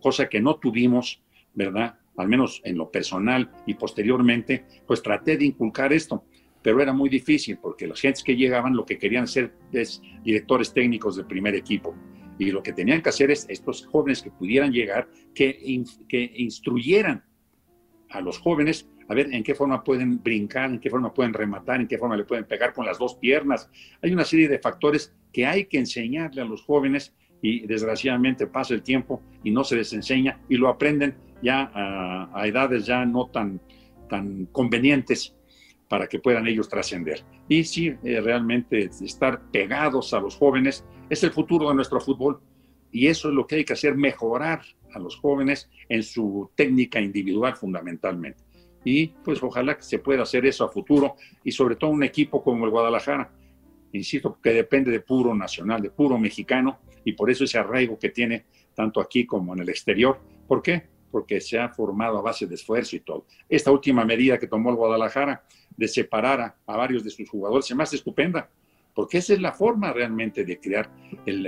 cosa 0.00 0.26
que 0.26 0.40
no 0.40 0.56
tuvimos, 0.56 1.20
¿verdad? 1.52 1.98
Al 2.16 2.28
menos 2.28 2.62
en 2.64 2.78
lo 2.78 2.90
personal 2.90 3.50
y 3.66 3.74
posteriormente, 3.74 4.64
pues 4.86 5.02
traté 5.02 5.36
de 5.36 5.44
inculcar 5.44 5.92
esto, 5.92 6.24
pero 6.62 6.80
era 6.80 6.94
muy 6.94 7.10
difícil 7.10 7.58
porque 7.58 7.86
las 7.86 8.00
gentes 8.00 8.24
que 8.24 8.34
llegaban 8.34 8.74
lo 8.74 8.86
que 8.86 8.96
querían 8.96 9.28
ser 9.28 9.52
es 9.70 10.00
directores 10.24 10.72
técnicos 10.72 11.16
del 11.16 11.26
primer 11.26 11.54
equipo. 11.54 11.94
Y 12.38 12.52
lo 12.52 12.62
que 12.62 12.72
tenían 12.72 13.02
que 13.02 13.10
hacer 13.10 13.30
es 13.30 13.44
estos 13.50 13.84
jóvenes 13.84 14.22
que 14.22 14.30
pudieran 14.30 14.72
llegar, 14.72 15.10
que, 15.34 15.84
que 16.08 16.32
instruyeran 16.36 17.22
a 18.10 18.20
los 18.20 18.38
jóvenes 18.38 18.88
a 19.08 19.14
ver 19.14 19.32
en 19.32 19.42
qué 19.42 19.54
forma 19.54 19.82
pueden 19.82 20.22
brincar, 20.22 20.70
en 20.70 20.78
qué 20.78 20.90
forma 20.90 21.12
pueden 21.12 21.32
rematar, 21.32 21.80
en 21.80 21.88
qué 21.88 21.98
forma 21.98 22.16
le 22.16 22.24
pueden 22.24 22.44
pegar 22.44 22.74
con 22.74 22.84
las 22.84 22.98
dos 22.98 23.14
piernas. 23.14 23.70
Hay 24.02 24.12
una 24.12 24.24
serie 24.24 24.48
de 24.48 24.58
factores 24.58 25.14
que 25.32 25.46
hay 25.46 25.64
que 25.64 25.78
enseñarle 25.78 26.42
a 26.42 26.44
los 26.44 26.62
jóvenes 26.62 27.14
y 27.40 27.66
desgraciadamente 27.66 28.46
pasa 28.46 28.74
el 28.74 28.82
tiempo 28.82 29.22
y 29.42 29.50
no 29.50 29.64
se 29.64 29.76
les 29.76 29.92
enseña 29.92 30.40
y 30.48 30.56
lo 30.56 30.68
aprenden 30.68 31.16
ya 31.42 31.70
a, 31.72 32.46
edades 32.46 32.84
ya 32.84 33.06
no 33.06 33.26
tan, 33.28 33.60
tan 34.10 34.46
convenientes 34.46 35.34
para 35.88 36.06
que 36.06 36.18
puedan 36.18 36.46
ellos 36.46 36.68
trascender. 36.68 37.24
Y 37.48 37.64
sí, 37.64 37.94
eh, 38.04 38.20
realmente 38.20 38.90
estar 39.00 39.40
pegados 39.50 40.12
a 40.12 40.20
los 40.20 40.36
jóvenes 40.36 40.84
es 41.08 41.22
el 41.22 41.30
futuro 41.30 41.68
de 41.68 41.74
nuestro 41.74 42.00
fútbol 42.00 42.40
y 42.92 43.06
eso 43.06 43.28
es 43.28 43.34
lo 43.34 43.46
que 43.46 43.56
hay 43.56 43.64
que 43.64 43.72
hacer, 43.72 43.94
mejorar 43.94 44.60
a 44.92 44.98
los 44.98 45.16
jóvenes 45.16 45.70
en 45.88 46.02
su 46.02 46.50
técnica 46.54 47.00
individual 47.00 47.56
fundamentalmente 47.56 48.48
y 48.84 49.08
pues 49.08 49.42
ojalá 49.42 49.76
que 49.76 49.82
se 49.82 49.98
pueda 49.98 50.22
hacer 50.22 50.46
eso 50.46 50.64
a 50.64 50.68
futuro 50.68 51.16
y 51.44 51.52
sobre 51.52 51.76
todo 51.76 51.90
un 51.90 52.02
equipo 52.04 52.42
como 52.42 52.64
el 52.64 52.70
Guadalajara, 52.70 53.30
insisto, 53.92 54.38
que 54.42 54.50
depende 54.52 54.90
de 54.90 55.00
puro 55.00 55.34
nacional, 55.34 55.82
de 55.82 55.90
puro 55.90 56.18
mexicano 56.18 56.78
y 57.04 57.12
por 57.12 57.30
eso 57.30 57.44
ese 57.44 57.58
arraigo 57.58 57.98
que 57.98 58.10
tiene 58.10 58.46
tanto 58.74 59.00
aquí 59.00 59.26
como 59.26 59.54
en 59.54 59.60
el 59.60 59.68
exterior. 59.68 60.20
¿Por 60.46 60.62
qué? 60.62 60.84
Porque 61.10 61.40
se 61.40 61.58
ha 61.58 61.68
formado 61.68 62.18
a 62.18 62.22
base 62.22 62.46
de 62.46 62.54
esfuerzo 62.54 62.96
y 62.96 63.00
todo. 63.00 63.26
Esta 63.48 63.70
última 63.70 64.04
medida 64.04 64.38
que 64.38 64.46
tomó 64.46 64.70
el 64.70 64.76
Guadalajara 64.76 65.44
de 65.76 65.88
separar 65.88 66.56
a, 66.66 66.76
varios 66.76 67.04
de 67.04 67.10
sus 67.10 67.28
jugadores 67.28 67.66
se 67.66 67.74
me 67.74 67.82
hace 67.82 67.96
estupenda, 67.96 68.48
porque 68.94 69.18
esa 69.18 69.32
es 69.32 69.40
la 69.40 69.52
forma 69.52 69.92
realmente 69.92 70.44
de 70.44 70.58
crear 70.58 70.90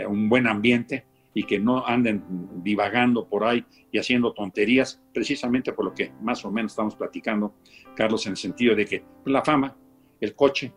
un 0.09 0.29
buen 0.29 0.47
ambiente 0.47 1.05
y 1.35 1.45
que 1.45 1.59
no 1.59 1.87
anden 1.87 2.23
divagando 2.63 3.27
por 3.29 3.45
ahí 3.45 3.65
y 3.93 3.99
haciendo 3.99 4.33
tonterías, 4.33 5.03
precisamente 5.13 5.73
por 5.73 5.85
lo 5.85 5.95
que 5.95 6.13
más 6.23 6.45
o 6.45 6.51
menos 6.51 6.73
estamos 6.73 6.97
platicando, 6.97 7.55
Carlos, 7.95 8.27
en 8.27 8.33
el 8.33 8.37
sentido 8.37 8.75
de 8.75 8.85
que 8.85 9.05
la 9.27 9.43
fama, 9.43 9.77
el 10.21 10.35
coche, 10.35 10.73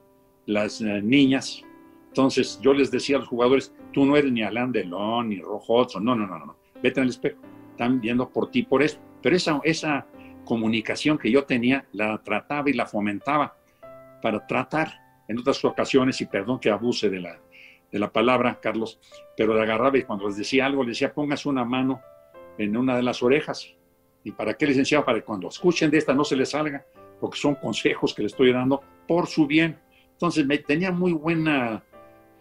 las 0.46 0.82
eh, 0.82 1.02
niñas. 1.02 1.64
Entonces 2.08 2.60
yo 2.62 2.74
les 2.74 2.92
decía 2.92 3.16
a 3.16 3.20
los 3.20 3.28
jugadores, 3.28 3.74
tú 3.92 4.06
no 4.06 4.16
eres 4.16 4.32
ni 4.32 4.44
Alain 4.44 4.72
Delon, 4.72 5.30
ni 5.30 5.40
Rojo 5.40 5.88
no, 6.00 6.16
no, 6.16 6.28
no, 6.28 6.46
no, 6.46 6.58
vete 6.82 7.02
el 7.02 7.10
espejo, 7.10 7.42
están 7.72 8.00
viendo 8.00 8.30
por 8.30 8.52
ti 8.52 8.64
por 8.64 8.84
eso. 8.84 9.00
Pero 9.22 9.36
esa, 9.36 9.60
esa 9.64 10.06
comunicación 10.46 11.18
que 11.18 11.32
yo 11.32 11.46
tenía 11.46 11.88
la 11.94 12.22
trataba 12.22 12.70
y 12.70 12.74
la 12.74 12.86
fomentaba 12.86 13.56
para 14.22 14.46
tratar 14.46 15.00
en 15.28 15.40
otras 15.40 15.64
ocasiones, 15.66 16.20
y 16.22 16.26
perdón 16.26 16.60
que 16.60 16.70
abuse 16.70 17.10
de 17.10 17.22
la, 17.22 17.40
de 17.94 18.00
la 18.00 18.12
palabra, 18.12 18.60
Carlos, 18.60 19.00
pero 19.38 19.54
le 19.54 19.62
agarraba 19.62 19.96
y 20.00 20.02
cuando 20.02 20.28
les 20.28 20.36
decía 20.36 20.66
algo, 20.66 20.84
le 20.84 20.90
decía, 20.90 21.14
póngase 21.14 21.48
una 21.48 21.64
mano 21.64 22.02
en 22.58 22.76
una 22.76 22.96
de 22.96 23.04
las 23.04 23.22
orejas. 23.22 23.72
¿Y 24.24 24.32
para 24.32 24.56
qué, 24.56 24.66
licenciado? 24.66 25.06
Para 25.06 25.20
que 25.20 25.26
cuando 25.26 25.48
escuchen 25.48 25.92
de 25.92 26.00
esta 26.00 26.12
no 26.12 26.24
se 26.24 26.36
les 26.36 26.50
salga, 26.50 26.84
porque 27.22 27.38
son 27.38 27.54
consejos 27.54 28.16
que 28.16 28.24
le 28.24 28.30
estoy 28.30 28.52
dando 28.52 28.82
por 29.08 29.28
su 29.28 29.46
bien. 29.46 29.80
Entonces, 30.12 30.44
me 30.44 30.58
tenía 30.58 30.92
muy 30.92 31.14
buena 31.14 31.84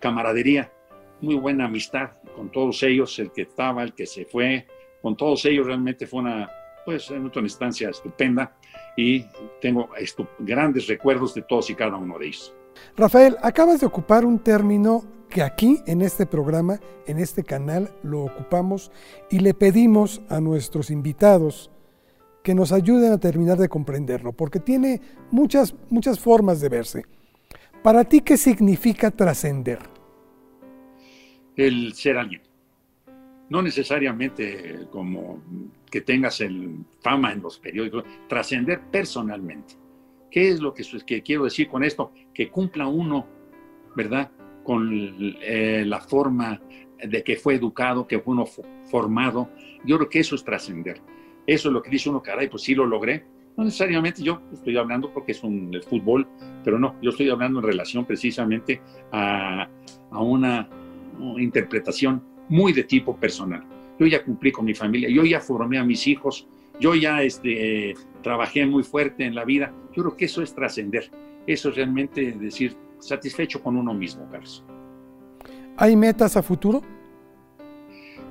camaradería, 0.00 0.72
muy 1.20 1.34
buena 1.34 1.66
amistad 1.66 2.12
con 2.34 2.50
todos 2.50 2.82
ellos, 2.82 3.18
el 3.18 3.30
que 3.30 3.42
estaba, 3.42 3.82
el 3.82 3.92
que 3.92 4.06
se 4.06 4.24
fue, 4.24 4.66
con 5.02 5.18
todos 5.18 5.44
ellos 5.44 5.66
realmente 5.66 6.06
fue 6.06 6.20
una, 6.20 6.50
pues, 6.86 7.10
en 7.10 7.26
otra 7.26 7.42
instancia 7.42 7.90
estupenda 7.90 8.56
y 8.96 9.26
tengo 9.60 9.90
grandes 10.38 10.86
recuerdos 10.86 11.34
de 11.34 11.42
todos 11.42 11.68
y 11.68 11.74
cada 11.74 11.96
uno 11.96 12.18
de 12.18 12.28
ellos. 12.28 12.54
Rafael, 12.96 13.36
acabas 13.42 13.80
de 13.80 13.86
ocupar 13.86 14.24
un 14.24 14.38
término 14.38 15.04
que 15.28 15.42
aquí 15.42 15.82
en 15.86 16.02
este 16.02 16.26
programa, 16.26 16.78
en 17.06 17.18
este 17.18 17.42
canal, 17.42 17.90
lo 18.02 18.24
ocupamos 18.24 18.92
y 19.30 19.38
le 19.38 19.54
pedimos 19.54 20.20
a 20.28 20.40
nuestros 20.40 20.90
invitados 20.90 21.70
que 22.42 22.54
nos 22.54 22.72
ayuden 22.72 23.12
a 23.12 23.18
terminar 23.18 23.56
de 23.56 23.68
comprenderlo, 23.68 24.32
porque 24.32 24.60
tiene 24.60 25.00
muchas, 25.30 25.74
muchas 25.88 26.18
formas 26.18 26.60
de 26.60 26.68
verse. 26.68 27.04
Para 27.82 28.04
ti, 28.04 28.20
¿qué 28.20 28.36
significa 28.36 29.10
trascender? 29.10 29.78
El 31.56 31.94
ser 31.94 32.18
alguien. 32.18 32.42
No 33.48 33.62
necesariamente 33.62 34.86
como 34.90 35.42
que 35.90 36.00
tengas 36.00 36.40
el 36.40 36.84
fama 37.00 37.32
en 37.32 37.42
los 37.42 37.58
periódicos, 37.58 38.04
trascender 38.28 38.80
personalmente. 38.90 39.81
¿Qué 40.32 40.48
es 40.48 40.60
lo 40.60 40.72
que, 40.72 41.22
quiero 41.22 41.44
decir 41.44 41.68
con 41.68 41.84
esto? 41.84 42.10
Que 42.32 42.48
cumpla 42.48 42.86
uno, 42.88 43.26
¿verdad? 43.94 44.30
con 44.64 44.88
eh, 45.42 45.84
la 45.86 46.00
forma 46.00 46.60
de 47.02 47.22
que 47.22 47.36
fue 47.36 47.54
educado, 47.54 48.06
que 48.06 48.18
fue 48.20 48.32
uno 48.32 48.46
formado. 48.90 49.50
Yo 49.84 49.98
creo 49.98 50.08
que 50.08 50.20
eso 50.20 50.34
es 50.34 50.44
trascender. 50.44 51.00
Eso 51.46 51.68
es 51.68 51.72
lo 51.72 51.82
que 51.82 51.90
dice 51.90 52.08
uno, 52.08 52.22
caray, 52.22 52.48
pues 52.48 52.62
sí 52.62 52.74
lo 52.74 52.86
logré. 52.86 53.24
No 53.56 53.64
necesariamente 53.64 54.22
yo 54.22 54.40
estoy 54.52 54.76
hablando 54.78 55.12
porque 55.12 55.32
es 55.32 55.42
un, 55.42 55.70
el 55.74 55.82
fútbol, 55.82 56.26
pero 56.64 56.78
no, 56.78 56.96
yo 57.02 57.10
estoy 57.10 57.28
hablando 57.28 57.58
en 57.58 57.66
relación 57.66 58.06
precisamente 58.06 58.80
a, 59.10 59.68
a 60.10 60.22
una, 60.22 60.68
interpretación 61.38 62.22
muy 62.48 62.72
de 62.72 62.84
tipo 62.84 63.16
personal. 63.16 63.64
Yo 63.98 64.06
ya 64.06 64.24
cumplí 64.24 64.50
con 64.50 64.64
mi 64.64 64.74
familia, 64.74 65.10
yo 65.10 65.24
ya 65.24 65.40
formé 65.40 65.78
a 65.78 65.84
mis 65.84 66.06
hijos, 66.06 66.48
yo 66.80 66.94
ya 66.94 67.22
este, 67.22 67.94
trabajé 68.22 68.64
muy 68.64 68.82
fuerte 68.82 69.24
en 69.24 69.34
la 69.34 69.44
vida. 69.44 69.72
Yo 69.94 70.02
creo 70.02 70.16
que 70.16 70.24
eso 70.26 70.42
es 70.42 70.54
trascender. 70.54 71.10
Eso 71.46 71.68
es 71.70 71.76
realmente 71.76 72.32
decir, 72.32 72.76
satisfecho 72.98 73.62
con 73.62 73.76
uno 73.76 73.92
mismo, 73.92 74.28
Carlos. 74.30 74.64
¿Hay 75.76 75.96
metas 75.96 76.36
a 76.36 76.42
futuro? 76.42 76.82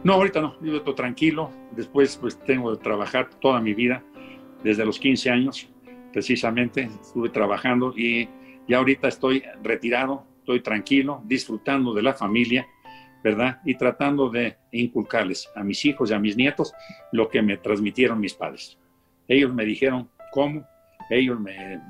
No, 0.04 0.14
ahorita 0.14 0.42
no, 0.42 0.60
yo 0.62 0.78
estoy 0.78 0.96
tranquilo. 0.96 1.52
Después, 1.76 2.18
pues 2.18 2.40
tengo 2.40 2.72
que 2.72 2.84
trabajar 2.84 3.30
toda 3.40 3.60
mi 3.62 3.74
vida, 3.74 4.04
desde 4.64 4.86
los 4.86 5.00
15 5.00 5.30
años, 5.30 5.70
precisamente, 6.12 6.90
estuve 7.02 7.30
trabajando 7.30 7.94
y 7.96 8.30
ya 8.68 8.78
ahorita 8.78 9.08
estoy 9.08 9.44
retirado, 9.64 10.26
estoy 10.40 10.62
tranquilo, 10.62 11.22
disfrutando 11.26 11.94
de 11.94 12.02
la 12.02 12.14
familia, 12.14 12.68
¿verdad? 13.24 13.60
Y 13.66 13.76
tratando 13.76 14.30
de 14.30 14.58
inculcarles 14.72 15.50
a 15.56 15.64
mis 15.64 15.84
hijos 15.86 16.10
y 16.10 16.14
a 16.14 16.20
mis 16.20 16.38
nietos 16.38 16.74
lo 17.12 17.30
que 17.30 17.42
me 17.42 17.58
transmitieron 17.58 18.20
mis 18.20 18.34
padres. 18.34 18.78
Ellos 19.32 19.54
me 19.54 19.64
dijeron 19.64 20.10
cómo, 20.34 20.68
ellos 21.10 21.40
me, 21.40 21.82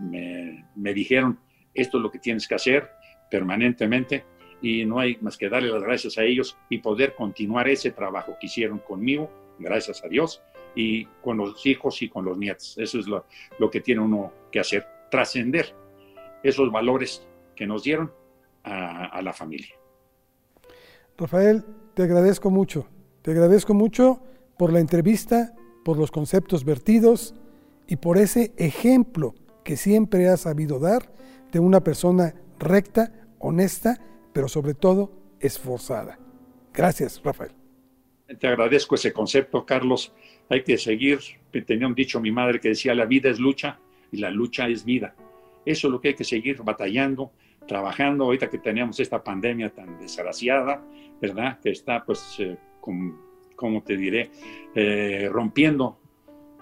me 0.76 0.94
dijeron 0.94 1.40
esto 1.74 1.98
es 1.98 2.04
lo 2.04 2.12
que 2.12 2.20
tienes 2.20 2.48
que 2.48 2.54
hacer 2.54 2.88
permanentemente 3.32 4.26
y 4.62 4.86
no 4.86 5.00
hay 5.00 5.18
más 5.22 5.38
que 5.38 5.50
darle 5.50 5.70
las 5.70 5.82
gracias 5.82 6.20
a 6.20 6.24
ellos 6.24 6.56
y 6.70 6.78
poder 6.78 7.16
continuar 7.16 7.68
ese 7.68 7.90
trabajo 7.90 8.36
que 8.40 8.46
hicieron 8.46 8.78
conmigo, 8.78 9.32
gracias 9.58 10.04
a 10.04 10.08
Dios, 10.08 10.44
y 10.76 11.06
con 11.24 11.38
los 11.38 11.66
hijos 11.66 12.00
y 12.04 12.10
con 12.10 12.26
los 12.26 12.38
nietos. 12.38 12.78
Eso 12.78 13.00
es 13.00 13.08
lo, 13.08 13.26
lo 13.58 13.72
que 13.72 13.82
tiene 13.82 14.02
uno 14.02 14.32
que 14.52 14.60
hacer, 14.60 14.86
trascender 15.10 15.74
esos 16.44 16.72
valores 16.72 17.28
que 17.56 17.66
nos 17.66 17.84
dieron 17.84 18.12
a, 18.64 19.06
a 19.06 19.22
la 19.24 19.34
familia. 19.34 19.76
Rafael, 21.18 21.64
te 21.96 22.04
agradezco 22.04 22.52
mucho, 22.52 22.88
te 23.24 23.32
agradezco 23.32 23.74
mucho 23.74 24.22
por 24.58 24.72
la 24.72 24.80
entrevista, 24.80 25.56
por 25.84 25.98
los 25.98 26.12
conceptos 26.12 26.64
vertidos 26.66 27.34
y 27.88 27.98
por 27.98 28.18
ese 28.18 28.54
ejemplo 28.58 29.36
que 29.64 29.78
siempre 29.78 30.28
has 30.28 30.42
sabido 30.42 30.80
dar 30.80 31.12
de 31.52 31.60
una 31.60 31.84
persona 31.84 32.36
recta, 32.60 33.12
honesta, 33.40 34.00
pero 34.34 34.48
sobre 34.48 34.74
todo 34.74 35.12
esforzada. 35.40 36.20
Gracias, 36.74 37.22
Rafael. 37.24 37.52
Te 38.40 38.48
agradezco 38.48 38.96
ese 38.96 39.12
concepto, 39.12 39.66
Carlos. 39.66 40.14
Hay 40.50 40.64
que 40.64 40.78
seguir, 40.78 41.20
tenía 41.66 41.88
un 41.88 41.96
dicho 41.96 42.22
mi 42.22 42.32
madre 42.32 42.60
que 42.60 42.70
decía, 42.70 42.96
la 42.96 43.06
vida 43.06 43.30
es 43.30 43.40
lucha 43.40 43.80
y 44.12 44.18
la 44.18 44.30
lucha 44.30 44.68
es 44.68 44.86
vida. 44.86 45.16
Eso 45.66 45.88
es 45.88 45.92
lo 45.92 46.00
que 46.00 46.10
hay 46.10 46.14
que 46.14 46.24
seguir 46.24 46.62
batallando, 46.64 47.32
trabajando, 47.68 48.26
ahorita 48.26 48.50
que 48.50 48.58
tenemos 48.58 49.00
esta 49.00 49.24
pandemia 49.24 49.70
tan 49.70 50.00
desgraciada, 50.00 50.84
¿verdad? 51.22 51.60
Que 51.62 51.72
está, 51.72 52.04
pues, 52.06 52.38
eh, 52.40 52.58
como 53.62 53.84
te 53.84 53.96
diré, 53.96 54.32
eh, 54.74 55.30
rompiendo 55.32 56.00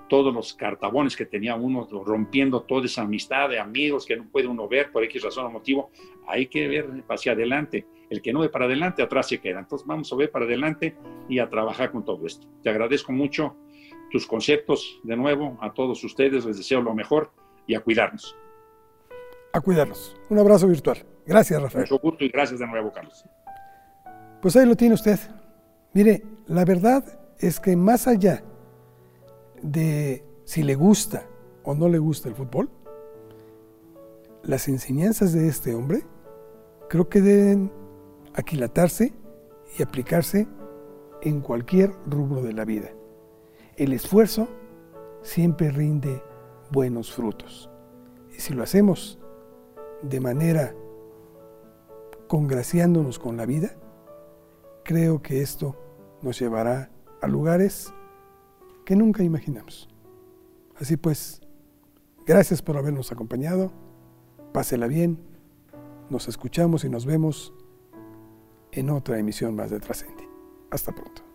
todos 0.10 0.34
los 0.34 0.54
cartabones 0.54 1.16
que 1.16 1.26
tenía 1.26 1.56
uno, 1.56 1.88
rompiendo 2.06 2.64
toda 2.64 2.86
esa 2.86 3.04
amistad 3.04 3.48
de 3.48 3.58
amigos 3.58 4.06
que 4.06 4.18
no 4.18 4.26
puede 4.26 4.48
uno 4.48 4.68
ver 4.68 4.92
por 4.92 5.04
X 5.06 5.24
razón 5.24 5.46
o 5.46 5.50
motivo, 5.50 5.92
hay 6.28 6.48
que 6.48 6.68
ver 6.68 6.90
hacia 7.08 7.32
adelante. 7.32 7.88
El 8.10 8.22
que 8.22 8.34
no 8.34 8.42
ve 8.42 8.50
para 8.50 8.66
adelante, 8.66 9.02
atrás 9.02 9.28
se 9.30 9.40
queda. 9.40 9.60
Entonces 9.60 9.88
vamos 9.88 10.12
a 10.12 10.16
ver 10.16 10.30
para 10.30 10.46
adelante 10.46 10.98
y 11.30 11.40
a 11.40 11.48
trabajar 11.48 11.92
con 11.92 12.04
todo 12.04 12.26
esto. 12.26 12.48
Te 12.62 12.70
agradezco 12.70 13.14
mucho 13.14 13.56
tus 14.12 14.26
conceptos 14.26 15.00
de 15.04 15.16
nuevo, 15.16 15.58
a 15.62 15.72
todos 15.72 16.04
ustedes 16.04 16.44
les 16.44 16.58
deseo 16.58 16.82
lo 16.82 16.96
mejor 16.96 17.32
y 17.68 17.76
a 17.76 17.80
cuidarnos. 17.80 18.36
A 19.54 19.62
cuidarnos. 19.62 20.18
Un 20.30 20.40
abrazo 20.40 20.68
virtual. 20.68 21.06
Gracias, 21.26 21.62
Rafael. 21.62 21.84
Mucho 21.84 22.00
gusto 22.00 22.26
y 22.26 22.30
gracias 22.30 22.60
de 22.60 22.68
nuevo, 22.68 22.92
Carlos. 22.92 23.24
Pues 24.42 24.56
ahí 24.56 24.66
lo 24.66 24.76
tiene 24.76 24.96
usted. 24.96 25.20
Mire, 25.94 26.24
la 26.48 26.66
verdad 26.66 27.04
es 27.40 27.60
que 27.60 27.76
más 27.76 28.08
allá 28.08 28.44
de 29.62 30.24
si 30.46 30.64
le 30.64 30.76
gusta 30.76 31.26
o 31.64 31.74
no 31.74 31.90
le 31.90 32.00
gusta 32.00 32.30
el 32.30 32.36
fútbol, 32.36 32.70
las 34.44 34.68
enseñanzas 34.68 35.34
de 35.34 35.48
este 35.48 35.74
hombre 35.76 36.04
creo 36.90 37.10
que 37.10 37.22
deben 37.22 37.72
aquilatarse 38.34 39.14
y 39.78 39.84
aplicarse 39.84 40.48
en 41.22 41.42
cualquier 41.42 41.92
rubro 42.08 42.42
de 42.42 42.54
la 42.54 42.66
vida. 42.66 42.90
El 43.76 43.94
esfuerzo 43.94 44.48
siempre 45.22 45.72
rinde 45.72 46.22
buenos 46.72 47.12
frutos. 47.14 47.70
Y 48.36 48.40
si 48.40 48.54
lo 48.54 48.64
hacemos 48.64 49.20
de 50.02 50.20
manera 50.20 50.74
congraciándonos 52.28 53.20
con 53.20 53.38
la 53.38 53.46
vida, 53.46 53.76
creo 54.90 55.22
que 55.22 55.44
esto 55.44 55.76
nos 56.24 56.40
llevará 56.40 56.90
a 57.22 57.28
lugares 57.28 57.94
que 58.88 58.96
nunca 58.96 59.22
imaginamos. 59.22 59.88
Así 60.78 60.98
pues, 60.98 61.42
gracias 62.26 62.64
por 62.64 62.76
habernos 62.76 63.12
acompañado, 63.12 63.72
pásela 64.52 64.88
bien, 64.88 65.20
nos 66.10 66.28
escuchamos 66.28 66.86
y 66.86 66.90
nos 66.90 67.06
vemos 67.06 67.54
en 68.72 68.90
otra 68.90 69.20
emisión 69.20 69.56
más 69.56 69.70
de 69.70 69.80
Trascendi. 69.80 70.24
Hasta 70.72 70.92
pronto. 70.92 71.29